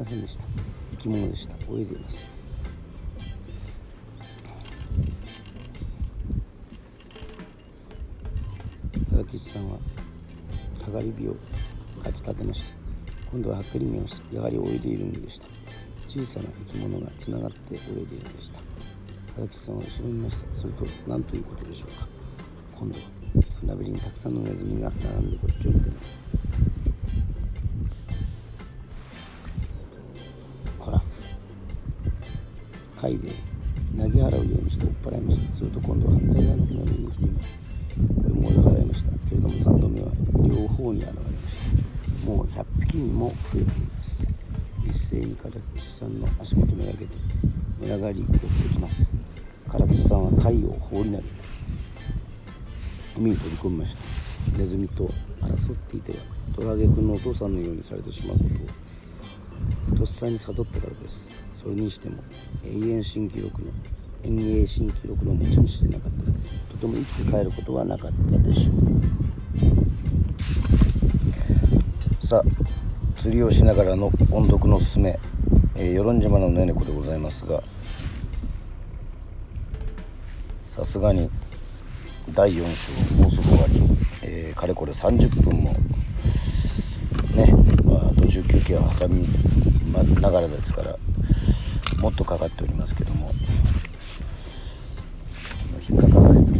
[0.00, 0.44] ませんでした。
[0.92, 1.54] 生き物でした。
[1.70, 2.24] 泳いでいます。
[9.14, 9.78] 高岸さんは
[10.82, 11.36] かがり火を
[12.02, 12.68] かき立てました。
[13.30, 15.46] 今度ははっきり見ましたやはり泳いでいるんでした。
[16.08, 18.60] 小さな生き物がつながって泳いでいるんでした。
[19.36, 20.56] 高岸さんは後ろに見ました。
[20.56, 22.06] すると何ということでしょうか。
[22.78, 23.02] 今度は
[23.60, 26.08] 船べりにたくさんのネズミが並んでこっちを見ています。
[33.00, 33.32] 貝で
[33.96, 35.64] 投げ払うようにして追っ払いましたす。
[35.64, 37.52] ると今度は反対側の船に来ています。
[37.52, 39.10] これも追い払いました。
[39.28, 40.08] けれども3度目は
[40.46, 42.30] 両方に現れました。
[42.30, 44.26] もう100匹にも増えています。
[44.86, 47.06] 一斉に唐吉さんの足元めがけて
[47.80, 49.12] 群がり寄ってきます
[49.70, 51.24] 唐吉さんは貝を放り投げて
[53.16, 54.58] 海に飛び込みました。
[54.58, 55.08] ネズミと
[55.40, 56.18] 争っていては
[56.56, 58.50] トラゲ君のお父さんのようにされてしまうことを
[59.96, 61.32] とっさに悟ったからです。
[61.54, 62.22] それにしても
[62.64, 63.70] 永遠新記録の
[64.22, 66.32] 遠泳新記録の持ち主でなかったら
[66.70, 68.76] とても生きて帰ることはなかったでしょう。
[72.26, 75.18] さあ釣りをしながらの音読のすすめ、
[75.74, 77.62] えー、与論島のねねこでございますが
[80.68, 81.28] さすがに
[82.32, 83.82] 第4章もうすぐ終わり、
[84.22, 85.74] えー、かれこれ30分も
[87.34, 87.52] ね、
[87.84, 89.26] まあ、途中休憩を挟み
[89.92, 90.96] ながらですから
[92.00, 93.32] もっとかかっておりますけども。
[95.90, 96.59] 引っかからないつもり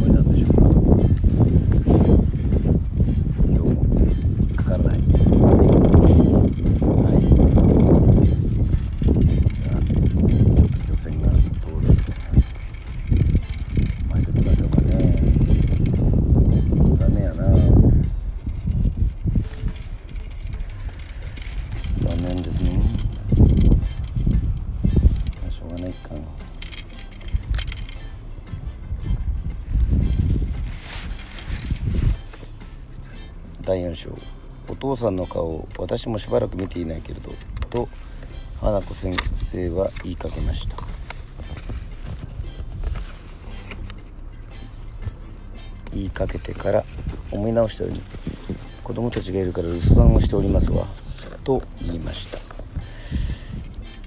[35.01, 37.31] さんの顔を私もしばらく見ていないけれど
[37.69, 37.89] と
[38.61, 40.77] 花子先生は言いかけました。
[45.93, 46.85] 言いかけてから
[47.31, 48.01] 思い直したように
[48.83, 50.87] 子供たちがいるから留守番をしておりますわ
[51.43, 52.37] と言いました。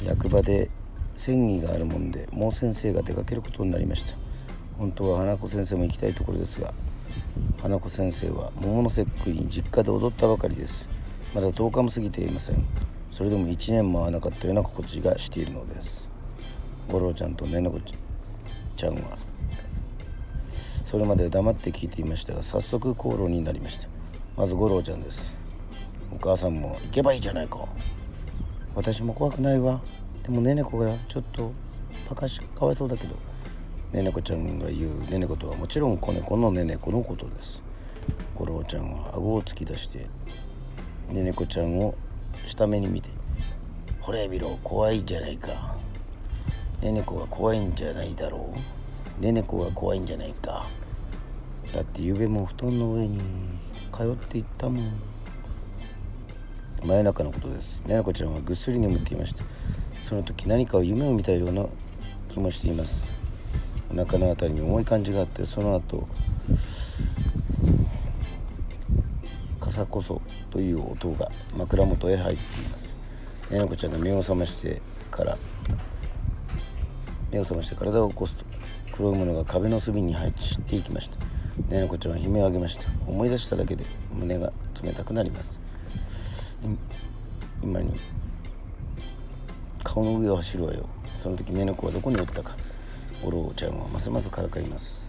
[0.02, 0.70] 役場で
[1.14, 4.16] 戦議があるもんでもう先生が出かけることになりました。
[4.78, 6.72] 本当は花子先生も行きたいところですが
[7.60, 10.88] 花子先生は桃の節句に実家で踊ったばかりです。
[11.34, 12.64] まだ10日も過ぎていません。
[13.10, 16.08] それでも1年も会わなかったような心地がしているのです。
[16.88, 17.80] 五郎ちゃんとねなこ
[18.76, 19.16] ちゃんは。
[20.84, 23.88] それまで黙って聞いていましたが早速口論になりました。
[24.36, 25.36] まず五郎ちゃんです。
[26.12, 27.66] お母さんも行けばいいじゃないか。
[28.74, 29.80] 私も怖くないわ。
[30.22, 31.52] でもねねこがちょっと
[32.08, 33.16] バカしかわいそうだけど。
[33.94, 37.62] ねねこちゃんが言うねねことはもちろん子猫のねねこのことです。
[38.34, 40.08] 五郎ちゃんは顎を突き出して
[41.12, 41.94] ねねこちゃんを
[42.44, 43.10] 下目に見て
[44.02, 45.76] 「ほれ見ろ怖いんじゃないか。
[46.82, 48.52] ねねこが怖いんじゃないだろ
[49.20, 49.22] う。
[49.22, 50.66] ねねこが怖いんじゃないか。
[51.72, 53.20] だってゆべも布団の上に
[53.92, 54.92] 通っていったもん。
[56.84, 57.80] 真夜中のことです。
[57.86, 59.44] ねねこちゃんはぐっすり眠っていました
[60.02, 61.64] その時何かを夢を見たような
[62.28, 63.13] 気もしています。
[63.96, 66.08] お腹の辺りに重い感じがあってその後
[69.60, 72.96] カサコソという音が枕元へ入っています。
[73.50, 75.38] ねなこちゃんが目を覚ましてから
[77.30, 78.44] 目を覚まして体を起こすと
[78.92, 81.16] 黒いものが壁の隅に入って散っていきました。
[81.68, 82.88] ねなこちゃんは悲鳴を上げました。
[83.06, 84.52] 思い出しただけで胸が
[84.82, 85.60] 冷たくなります。
[87.62, 87.98] 今に
[89.84, 90.88] 顔の上を走るわよ。
[91.14, 92.56] その時ねねこはどこにおったか。
[93.26, 95.08] おろちゃんはますますからかいます。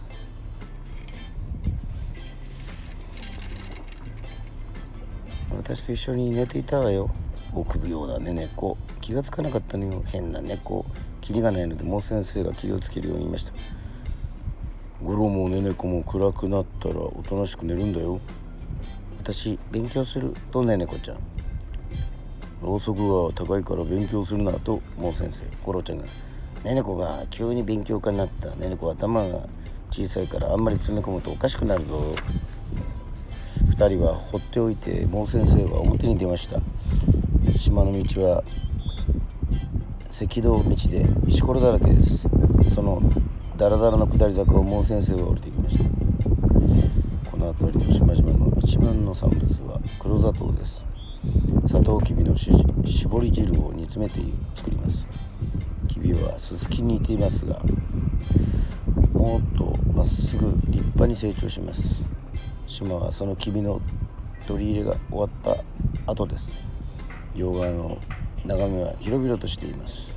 [5.56, 7.10] 私と一緒に寝ていたわよ。
[7.52, 10.02] 臆病なねねこ気がつかなかったのよ。
[10.06, 10.84] 変な猫。
[11.20, 13.52] キリがないのでもう先生が気をつけるように言いました。
[15.02, 18.20] ゴロもねねこも暗くなったらおとなしく寝るんだよ。
[19.18, 21.18] 私勉強するとねねこちゃん。
[22.62, 26.04] ろうそくは高いから勉強するなともう先生コロちゃんが
[26.66, 28.50] 「ねねこが急に勉強家になった。
[28.56, 29.46] ねねこ頭が
[29.92, 32.12] 小さいからあんまり詰め込むとおかしくなるぞ」
[33.70, 36.60] 2人は放っておいてもう先生は表に出ました。
[37.56, 38.42] 島の道は
[40.08, 42.26] 赤道道で石ころだらけです。
[42.66, 43.00] その
[43.56, 45.84] ダラダラの下り坂をもう先生は降りてきました。
[47.30, 50.84] この辺りの島々の一番の産物は黒砂糖です。
[51.64, 54.20] サトウキビの絞り汁を煮詰めて
[54.56, 55.06] 作ります。
[55.96, 57.58] キビはススキに似ていますが
[59.14, 62.04] もっとまっすぐ立派に成長します。
[62.66, 63.80] 島はそのキビの
[64.46, 66.52] 取り入れが終わった後です。
[67.34, 67.98] 両側の
[68.44, 70.10] 眺めは広々としています。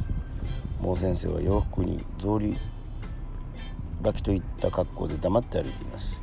[0.81, 2.57] 毛先生は洋服に草履
[4.03, 6.21] 履きといった格好で黙って歩いています。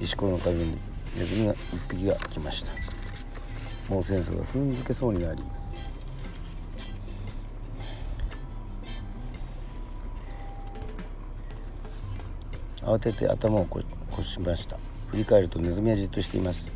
[0.00, 0.76] 石ころの壁に
[1.16, 2.72] ネズミが一匹が来ました。
[3.88, 5.42] 毛先生は踏んづけそうになり
[12.86, 13.82] 慌てて頭をこ
[14.22, 14.78] しました。
[15.08, 16.70] 振り返るとネズミはじっとしています。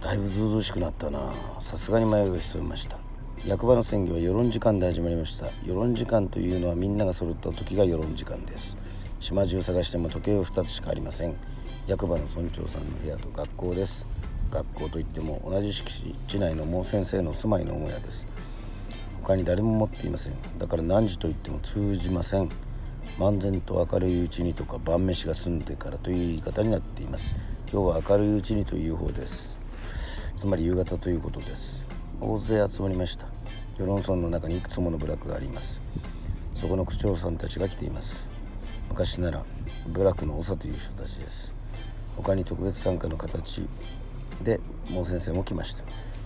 [0.00, 1.32] だいぶずうずうしくなったな。
[1.60, 2.98] さすがに迷いが潜みました。
[3.46, 5.46] 役場の選挙は世論時間で始まりました。
[5.64, 8.76] 世論時間というのはみんなが揃った時が世論時間です。
[9.20, 11.36] 島中探しても時計は2つしかありません。
[11.86, 14.08] 役場の村長さんの部屋と学校です。
[14.50, 18.26] 学校といっても同じ敷地内の毛先生の住まいの母屋です。
[19.22, 20.34] 他に誰も持っていません。
[20.58, 22.50] だから何時と言っても通じません。
[23.18, 27.34] 漫然と明るいうちにとか晩飯が済んでからという言い方になっています。
[27.72, 29.56] 今日は明るいうちにという方です。
[30.36, 31.84] つまり夕方ということです。
[32.20, 33.26] 大勢集まりました。
[33.78, 35.80] 与論村の中にいくつもの部落があります。
[36.54, 38.28] そこの区長さんたちが来ています。
[38.88, 39.44] 昔なら
[39.88, 41.54] 部落の長という人たちです。
[42.16, 43.66] 他に特別参加の形
[44.42, 45.84] でもう先生も来ました。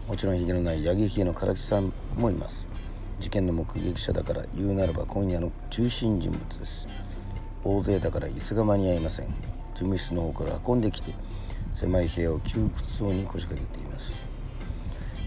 [0.09, 2.67] もちろんひげのない八木ひげの唐木さんもいます。
[3.21, 6.89] 事件の目撃者だから言うならば今夜の中心人物です。
[7.63, 9.27] 大勢だから椅子が間に合いません。
[9.27, 9.33] 事
[9.79, 11.13] 務室の方から運んできて
[11.73, 14.19] 狭い部屋を窮屈そうに腰掛けています。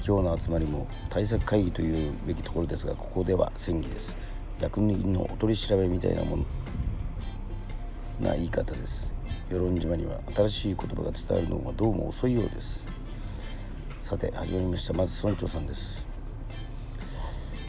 [0.05, 4.15] 今日の集まりも対策会議というべきところですがここでは戦議です。
[4.61, 6.45] 役人のお取り調べみたいなもの
[8.21, 9.11] な言い方です。
[9.49, 12.85] 与論島には新しい言葉が伝わるのがどうも遅いようです。
[14.01, 14.93] さて始まりました。
[14.93, 16.06] まず村長さんです。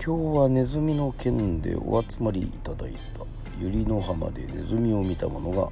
[0.08, 3.26] 今日はネズミの件でお集まりいただいた
[3.62, 5.68] 百合の浜でネズミを見た者が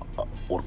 [0.51, 0.65] おる。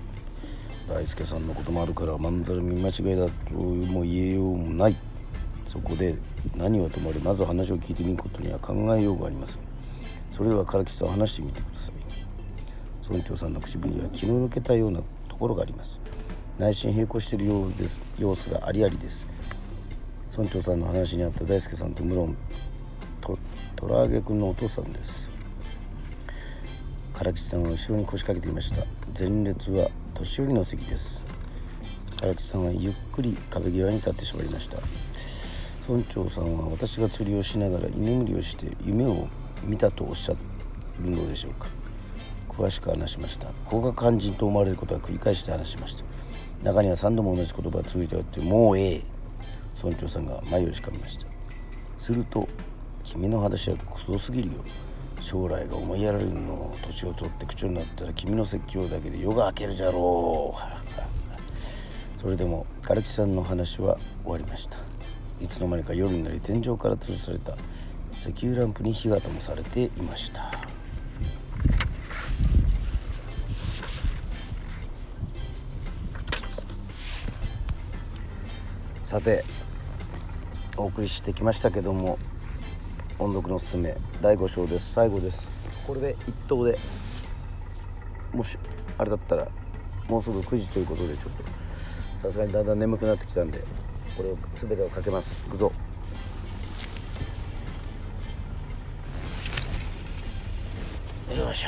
[0.87, 4.95] 大輔さんのこともあるからまんざら見間違いだとも言えようもない。
[5.67, 6.17] そこで
[6.57, 9.61] 何はともあれまず話を聞いてみることには考えようがありません
[10.31, 13.07] それでは唐木さん話してみてください。
[13.07, 16.01] 村長さんの唇には気の抜けたようなところがあります。
[16.57, 19.27] 内心並行しているようです様子がありありです。
[20.35, 22.35] 村長さんの話にあった大輔さんと無論
[23.21, 23.37] と
[23.75, 25.29] 虎揚げ君のお父さんです。
[27.13, 28.85] 唐吉さんは後ろに腰掛けていました。
[29.17, 31.21] 前列は年寄りの席です。
[32.17, 34.77] 唐吉さんはゆっくり壁際に立ってしまいました。
[35.87, 39.27] 村長さんは私が釣りをしながら居眠りをして夢を
[39.63, 40.33] 見たとおっしゃ
[41.01, 41.67] るのでしょうか。
[42.47, 43.47] 詳しく話しました。
[43.47, 46.03] ここが肝心と思われることは繰り返して話しました。
[46.63, 49.03] 中には3度も同じ言葉が続いておってもうええ。
[49.81, 51.25] 村長さんが眉をしかめました。
[51.97, 52.47] すると
[53.11, 54.53] 君の話はクソすぎるよ。
[55.19, 62.21] 将来が思いやられるの年を取って口調になったら君の説教だけで夜が明けるじゃろう。
[62.21, 64.77] それでも唐木さんの話は終わりました。
[65.41, 67.55] いつの間にか夜になり天井から吊るされた。
[68.15, 70.51] 石油ランプに火が灯されていました。
[79.01, 79.43] さて
[80.77, 82.19] お送りしてきましたけども
[83.19, 83.93] 音読のすすめ。
[84.21, 84.93] 第5章です。
[84.93, 85.51] 最後です。
[85.85, 86.79] これで一等で。
[88.31, 88.57] もし
[88.97, 89.45] あれだったら
[90.07, 91.43] もうすぐ9時ということでちょっと。
[92.17, 93.59] さすがにだんだん眠くなってきたんで
[94.15, 95.37] これを全てをかけます。
[95.47, 95.65] いくぞ。
[95.65, 95.73] よ
[101.51, 101.67] いしょ。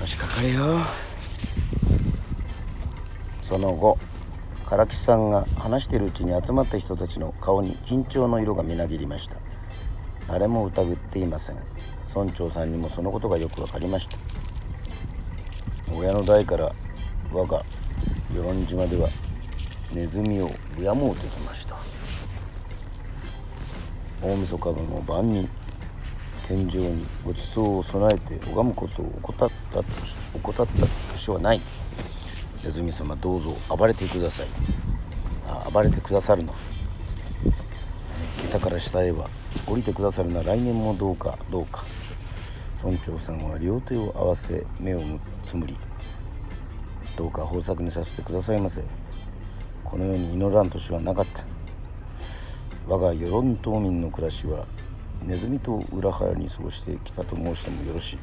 [0.00, 0.78] よしかかれよ。
[3.42, 3.98] その後。
[4.68, 9.36] 唐木さんが話しているうちに集まった人たちの顔に緊張の色がみなぎりました。
[10.26, 11.56] 誰も疑っていません。
[12.14, 14.18] 村長さんにもそのことがよく分かりました。
[15.96, 16.70] 親の代から
[17.32, 17.64] 我が
[18.34, 19.08] 与論島では
[19.90, 21.74] ネズミを敬うときました。
[24.20, 25.48] 大晦日の晩に
[26.46, 29.84] 天井にごちそうを備えて拝むことを怠ったと
[30.34, 31.60] 怠った年はない。
[32.64, 34.46] ネズミ様どうぞ暴れてください。
[35.46, 36.54] あ暴れてくださるの。
[38.50, 39.28] 下から下へは
[39.66, 41.84] 降りてくださるな来年もどうかどうか。
[42.82, 45.02] 村長さんは両手を合わせ目を
[45.42, 45.76] つむり
[47.16, 48.82] どうか豊作にさせてくださいませ。
[49.84, 51.44] この世に祈らん年はなかった。
[52.86, 54.64] 我が与論島民の暮らしは
[55.24, 58.18] ネズミと裏腹に過ごしてきたと申してもよろしい。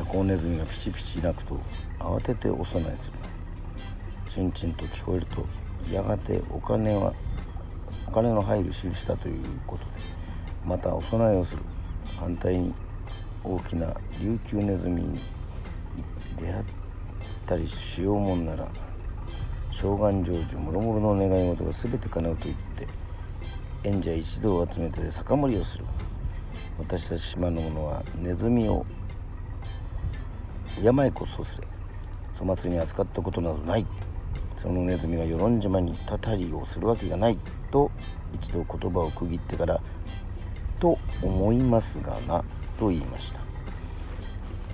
[0.00, 1.58] ャコウネズミがピチピチ鳴くと
[1.98, 3.14] 慌ててお供えする
[4.28, 5.46] チンチンと聞こえると
[5.92, 7.12] やがてお金は
[8.08, 9.90] お金の入る印だということで
[10.64, 11.62] またお供えをする。
[12.18, 12.72] 反対に
[13.42, 15.20] 大きな琉球ネズミに
[16.38, 16.64] 出会っ
[17.46, 18.66] たりしようもんなら
[19.72, 22.88] 召願成就もろもろの願い事が全て叶うと言って
[23.88, 25.84] 演者一同を集めて酒盛りをする。
[26.78, 28.86] 私たち島の者はネズミを
[30.82, 31.66] 敬いこそすれ
[32.38, 33.86] 粗末に扱ったことなどない。
[34.56, 37.38] そのネズミが与論島にたたりをするわけがない
[37.70, 37.90] と
[38.34, 39.80] 一度言葉を区切ってから
[40.80, 42.44] 「と思いますがな」
[42.78, 43.40] と言いました。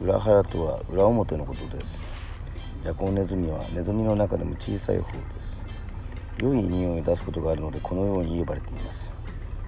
[0.01, 2.07] 裏腹とは裏表のことです。
[2.83, 5.65] ジャコウネズミはネズミの中でも小さい方です。
[6.39, 9.13] 良い匂いを出すことがあるのでこのように呼ばれています。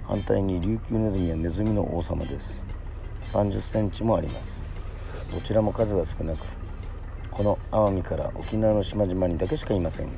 [0.06, 2.64] 反対に琉球ネズミはネズミの王様です。
[3.26, 4.62] 30センチもあります。
[5.32, 6.46] どちらも数が少なく
[7.30, 10.08] この奄美から沖縄の島々にだけしかいません。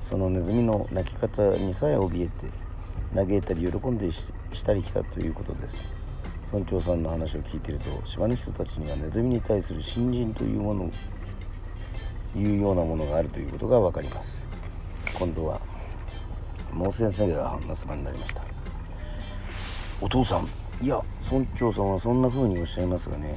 [0.00, 2.46] そのネズミの鳴き方にさえ怯えて
[3.14, 4.32] 嘆いたり喜んでし
[4.64, 5.88] たり来たということです。
[6.52, 10.90] 村長さんの話を聞いていると島の人たちにはネズミに対する信心というもの
[12.36, 14.46] いうようなものがあるということが分かります。
[15.14, 15.60] 今度は
[16.72, 18.42] もう先生が話す番になりました。
[20.00, 20.48] お父さん
[20.80, 21.00] いや
[21.30, 23.36] 村長さんはそんな風におっしゃいますがね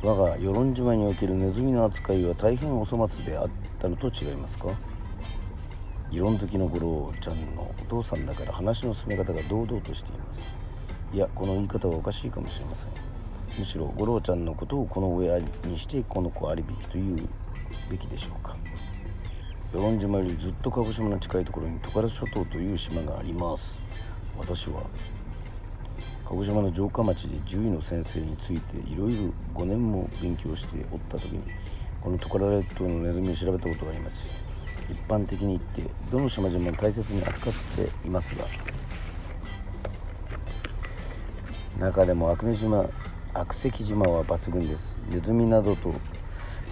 [0.00, 4.68] 我が与論島におけるネズミの扱いは大変お粗末であったのと違いますか？
[6.08, 10.48] 議論好きの五郎ちゃんのお父さんだから話の進め方が堂々としています。
[11.12, 12.90] いやこの言い方はおかしいかもしれません。
[13.58, 17.28] むしろ五郎ちゃんのことをこの親にしてこの子ありびきという
[17.90, 18.56] べきでしょうか。
[19.72, 23.82] 与論島よりずっと鹿児島の近いところにトカラ諸島という島があります。
[24.38, 24.84] 私は
[26.28, 31.40] 鹿児島の城下町で獣医の先生についていろいろ5年も勉強しておった時に
[32.02, 34.30] このトカラ列島のネズミを調べたことがあります。
[34.90, 38.44] 一般的に言ってどの島々も大切に扱っていますが
[41.78, 42.84] 中でも阿久根島
[43.32, 44.98] 悪石島は抜群です。
[45.08, 45.94] ネズミなどと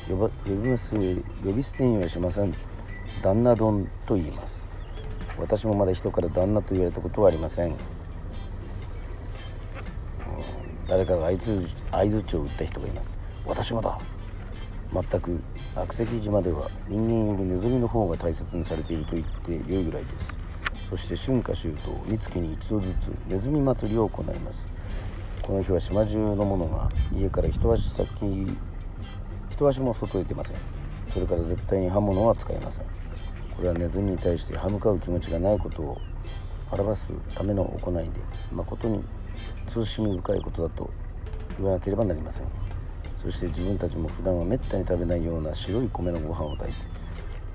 [0.07, 2.53] 呼ば呼びます呼び捨てにはしません。
[3.23, 4.67] 旦那丼と言います。
[5.39, 7.75] 私もまだ人から旦那と言われたことはありませ、ん、
[10.89, 13.19] 誰かが相づちを打った人がいます。
[13.45, 13.99] 私もだ。
[14.93, 15.41] 全く
[15.75, 20.39] 悪石島では人間よりネズミの方が大切にされていると言って良いぐらいです。
[20.89, 24.69] そして春夏秋冬三月に一度ずつネズミ祭りを行います。
[25.43, 28.47] この日は島中の者が家から一足先
[29.51, 30.57] 一足も外へ出ません。
[31.13, 32.87] それから絶対に刃物は使いません。
[33.57, 36.01] これはネズミに対して歯向かう気持ちがないことを
[36.71, 38.21] 表すための行いで
[38.53, 39.03] 誠に
[39.69, 40.91] 慎み深いことだと
[41.59, 42.47] 言わなければなりません。
[43.17, 46.87] そして自分たちも普段はめったに食べないような白い米のご飯を炊いて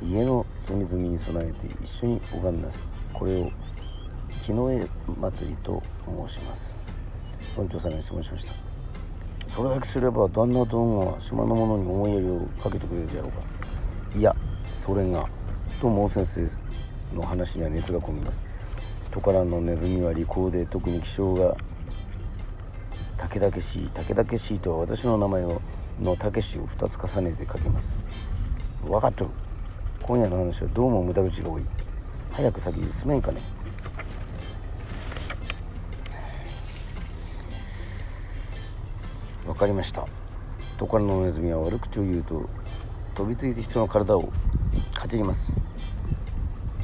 [0.06, 2.92] 家の隅々に備えて一緒に拝みます。
[3.14, 3.52] これを
[4.44, 4.88] 木の絵
[5.20, 5.82] 祭りと
[6.28, 6.76] 申します。
[7.56, 8.54] 村長さんが質問しました。
[9.48, 13.42] それだけすれば旦那殿が島の者に思いやりをかけてくれるじゃろうか。
[14.18, 14.36] いや
[14.74, 15.28] それが
[15.80, 18.46] と毛先生の話には熱が込みます。
[19.12, 21.56] トカランのネズミは利口で特に気性が
[23.22, 25.62] 武々しい武々しいとは私の名前を
[26.02, 27.96] の武しを2つ重ねて書きます。
[28.84, 29.32] 分かっとる。
[30.02, 31.64] 今夜の話はどうも無駄口が多い。
[32.32, 33.42] 早く先に進めんかね。
[39.46, 40.08] 分かりました。
[40.80, 42.50] トカラのネズミは悪口を言うと
[43.14, 44.32] 飛びついて人の体を
[44.96, 45.54] かじります。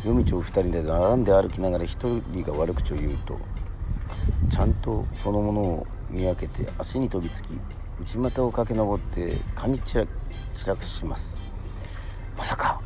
[0.06, 3.40] 夜道を2人で並んで歩きながら1人が悪口を言うと
[4.52, 7.50] ちゃんとそのものを見分けて足に飛びつき
[8.02, 10.08] 内股を駆け上って噛み散
[10.68, 11.38] らくします。
[12.38, 12.80] まさか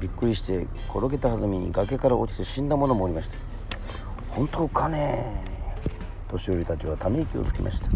[0.00, 3.38] びっくりして転げたはずみに崖から落ちて死んだ者もおりました。
[4.30, 5.42] 本当かね？
[6.28, 7.90] 年寄りたちはため息をつきました。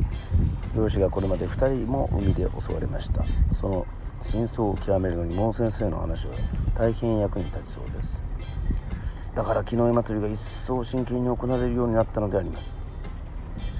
[0.75, 3.25] 漁師がこれまで2人も海で襲われました。
[3.53, 3.87] その
[4.19, 6.35] 真相を極めるのに門先生の話は
[6.75, 8.25] 大変役に立ちそうです。
[9.35, 12.79] だから木の絵祭りが一層真剣に行われるようになったのであります。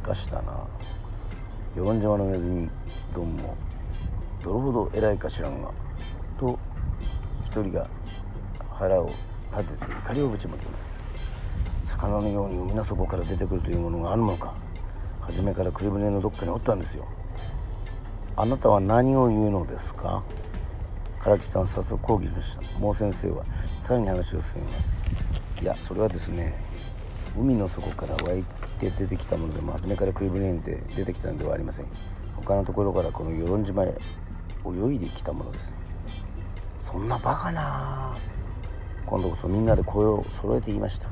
[0.03, 0.67] しかしだな。
[1.77, 2.69] 与論島のネズミ
[3.15, 3.57] どんも
[4.43, 5.71] どれほど偉いか知らんが
[6.37, 6.59] と
[7.45, 7.89] 一人が
[8.73, 9.13] 腹を
[9.53, 11.01] 立てて怒りをぶちまけます。
[11.85, 14.55] 魚のように海の底から出てくるというものがあるのか
[15.21, 17.07] 初めからクリ船のどっかにおったんですよ。
[18.37, 20.25] あなたは何を言うのですか？
[21.23, 22.79] 唐木さん早速講義でした。
[22.81, 23.45] もう先生は
[23.81, 25.01] さらに話を進めます。
[25.61, 26.53] いやそれはですね
[27.39, 28.45] 海の底から湧い
[28.79, 31.87] て出てきたものでも初めからクリブレンで出てきたのではありません。
[32.37, 33.95] 他のところからこの与論島へ
[34.67, 35.77] 泳いできたものです。
[36.77, 38.17] そんなバカな。
[39.07, 41.11] 今度こそみんなで声を揃えて言いました。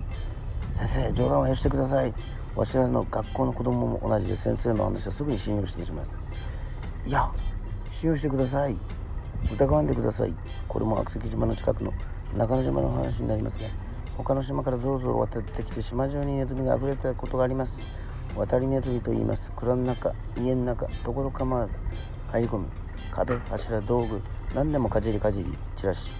[0.70, 2.14] 先生冗談はよしてください。
[2.54, 6.12] わしらの学校の子供も同じで先生の話はすぐに信用してしまいます。
[7.06, 7.32] いや
[7.90, 8.76] 信用してください。
[9.52, 10.34] 疑わんでください。
[10.68, 11.92] これも悪石島の近くの
[12.36, 13.66] 中之島の話になりますが
[14.22, 17.80] 他の島からぞろぞろ渡ってきて島中にネズミが溢れたことがあります。
[18.36, 19.50] 渡りネズミと言います。
[19.52, 21.80] 蔵の中家の中ところ構わず
[22.30, 22.66] 入り込み
[23.10, 24.20] 壁柱道具
[24.54, 26.14] 何でもかじりかじり散らし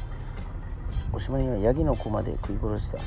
[1.12, 3.00] おしまいにはヤギの子まで食い殺した。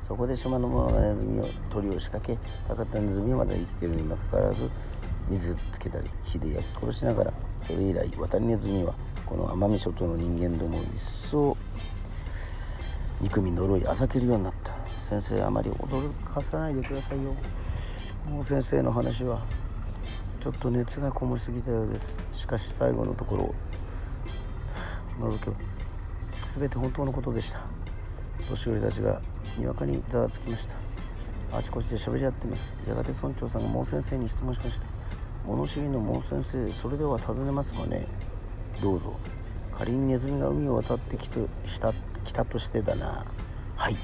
[0.00, 4.70] そこで島の者がネズミを鳥を仕掛けたかったネズミはまだ生きているにもかかわらず
[5.28, 8.94] 水つけたり火で焼き殺しながらそれ以来渡りネズミは
[9.26, 11.56] この奄美諸島の人間どもを一層
[13.20, 14.72] 憎み呪いあざけるようになった。
[14.98, 17.34] 先生あまり驚かさないでくださいよ。
[18.28, 19.40] もう先生の話は
[20.40, 22.16] ちょっと熱がこもりすぎたようです。
[22.32, 23.54] しかし最後のところを
[25.20, 25.56] 除けば
[26.46, 27.60] 全て本当のことでした。
[28.48, 29.20] 年寄りたちが
[29.56, 30.76] にわかにざわつきました。
[31.56, 32.74] あちこちで喋り合ってます。
[32.86, 34.86] やがて村長さんがもう先生に質問しました。
[35.46, 38.06] 物知りのもう先生それでは尋ねますがね。
[38.82, 39.16] どうぞ。
[39.72, 41.94] 仮にネズミが海を渡ってきとした。
[42.28, 43.24] 来たとしてだな。
[43.74, 43.96] はい。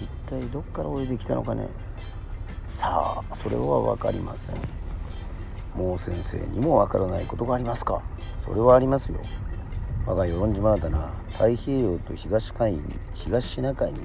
[0.00, 1.68] 一体どっから泳いできたのかね。
[2.68, 4.56] さあそれは分かりません。
[5.74, 8.02] もう先生にも分からないことがありますか。
[8.38, 9.20] それはありますよ。
[10.04, 11.14] 我が与論島だな。
[11.32, 12.78] 太平洋と東海
[13.14, 14.00] 東シナ海に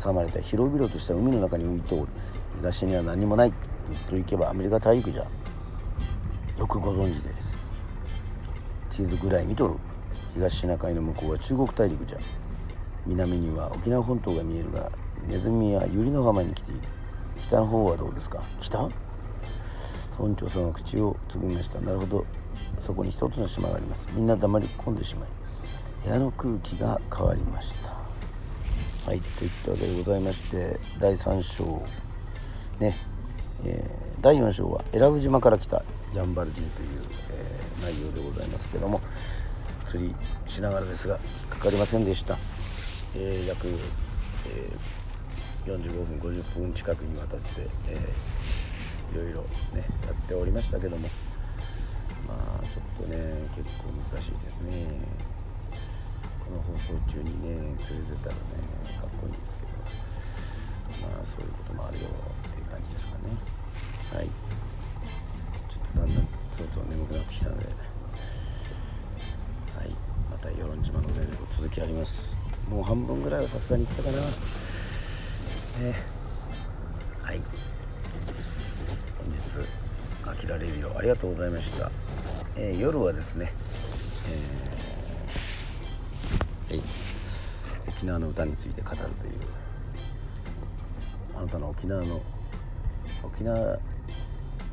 [0.00, 2.12] 挟まれた広々とした海の中に浮いておる。
[2.58, 3.52] 東には何もない。
[4.08, 5.26] と行けばアメリカ大陸じゃ。
[6.56, 7.56] よくご存知です。
[8.90, 9.74] 地図ぐらい見とる。
[10.34, 12.18] 東シナ海の向こうは中国大陸じゃ。
[13.06, 14.90] 南には沖縄本島が見えるが
[15.28, 16.80] ネズミは百合の浜に来ている。
[17.42, 18.42] 北の方はどうですか？
[18.58, 18.88] 北？
[20.18, 21.80] 村長さんは口をつぐみました。
[21.80, 22.24] なるほど。
[22.80, 24.08] そこに一つの島があります。
[24.14, 25.28] みんな黙り込んでしまい
[26.04, 27.90] 部屋の空気が変わりました。
[29.06, 31.82] はいといったわけでございまして第3章。
[32.80, 32.98] ね、
[33.64, 35.84] えー、第4章は選ぶ島から来た
[36.14, 36.88] ヤンバルジンという、
[37.30, 39.00] えー、内容でございますけども。
[39.86, 40.12] 釣り
[40.48, 42.36] しながらですが引っかかりませんでした、
[43.16, 43.68] えー、約、
[44.48, 49.42] えー、45分50分近くにわたって、えー、いろいろ
[49.72, 51.08] ねやっておりましたけども
[52.26, 53.84] まあちょっとね結構
[54.14, 54.88] 難しいですね。
[56.44, 58.40] この放送中にね釣れてたらね
[59.00, 59.70] かっこいいんですけど
[61.08, 62.10] まあそういうこともあるよっ
[62.52, 63.18] ていう感じですかね。
[64.12, 64.28] はい。
[65.68, 67.66] ちょっとだんだんそろそろ眠くなってきたので。
[67.66, 67.72] は
[69.84, 69.96] い。
[70.30, 72.43] また与論島のね続きあります。
[72.68, 74.18] もう半分ぐらいはさすがにいったかな。
[74.18, 74.24] ね。
[77.22, 77.40] はい。
[79.18, 79.38] 本日
[80.26, 81.90] あきらレビューありがとうございました、
[82.56, 83.52] えー、夜はですね、
[86.68, 86.82] えー、はい、
[87.88, 89.10] 沖縄の歌について語るという。
[91.36, 92.20] あなたの沖縄の
[93.22, 93.78] 沖縄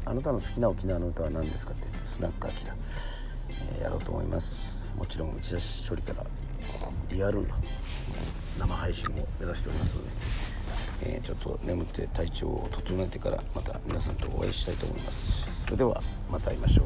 [0.06, 2.76] あなたの好きな沖縄の歌は何ですかってスナックアキラ、
[3.80, 4.94] え、やろうと思います。
[4.98, 6.26] もちろん打ち出し処理から
[7.10, 7.46] リアル
[8.62, 10.10] 生配信を目指しておりますので、
[11.04, 15.64] えー、ちょっと眠って体調を整えてからまた皆さんとお会いしたいと思います。
[15.66, 16.00] それでは
[16.32, 16.86] また会いましょう。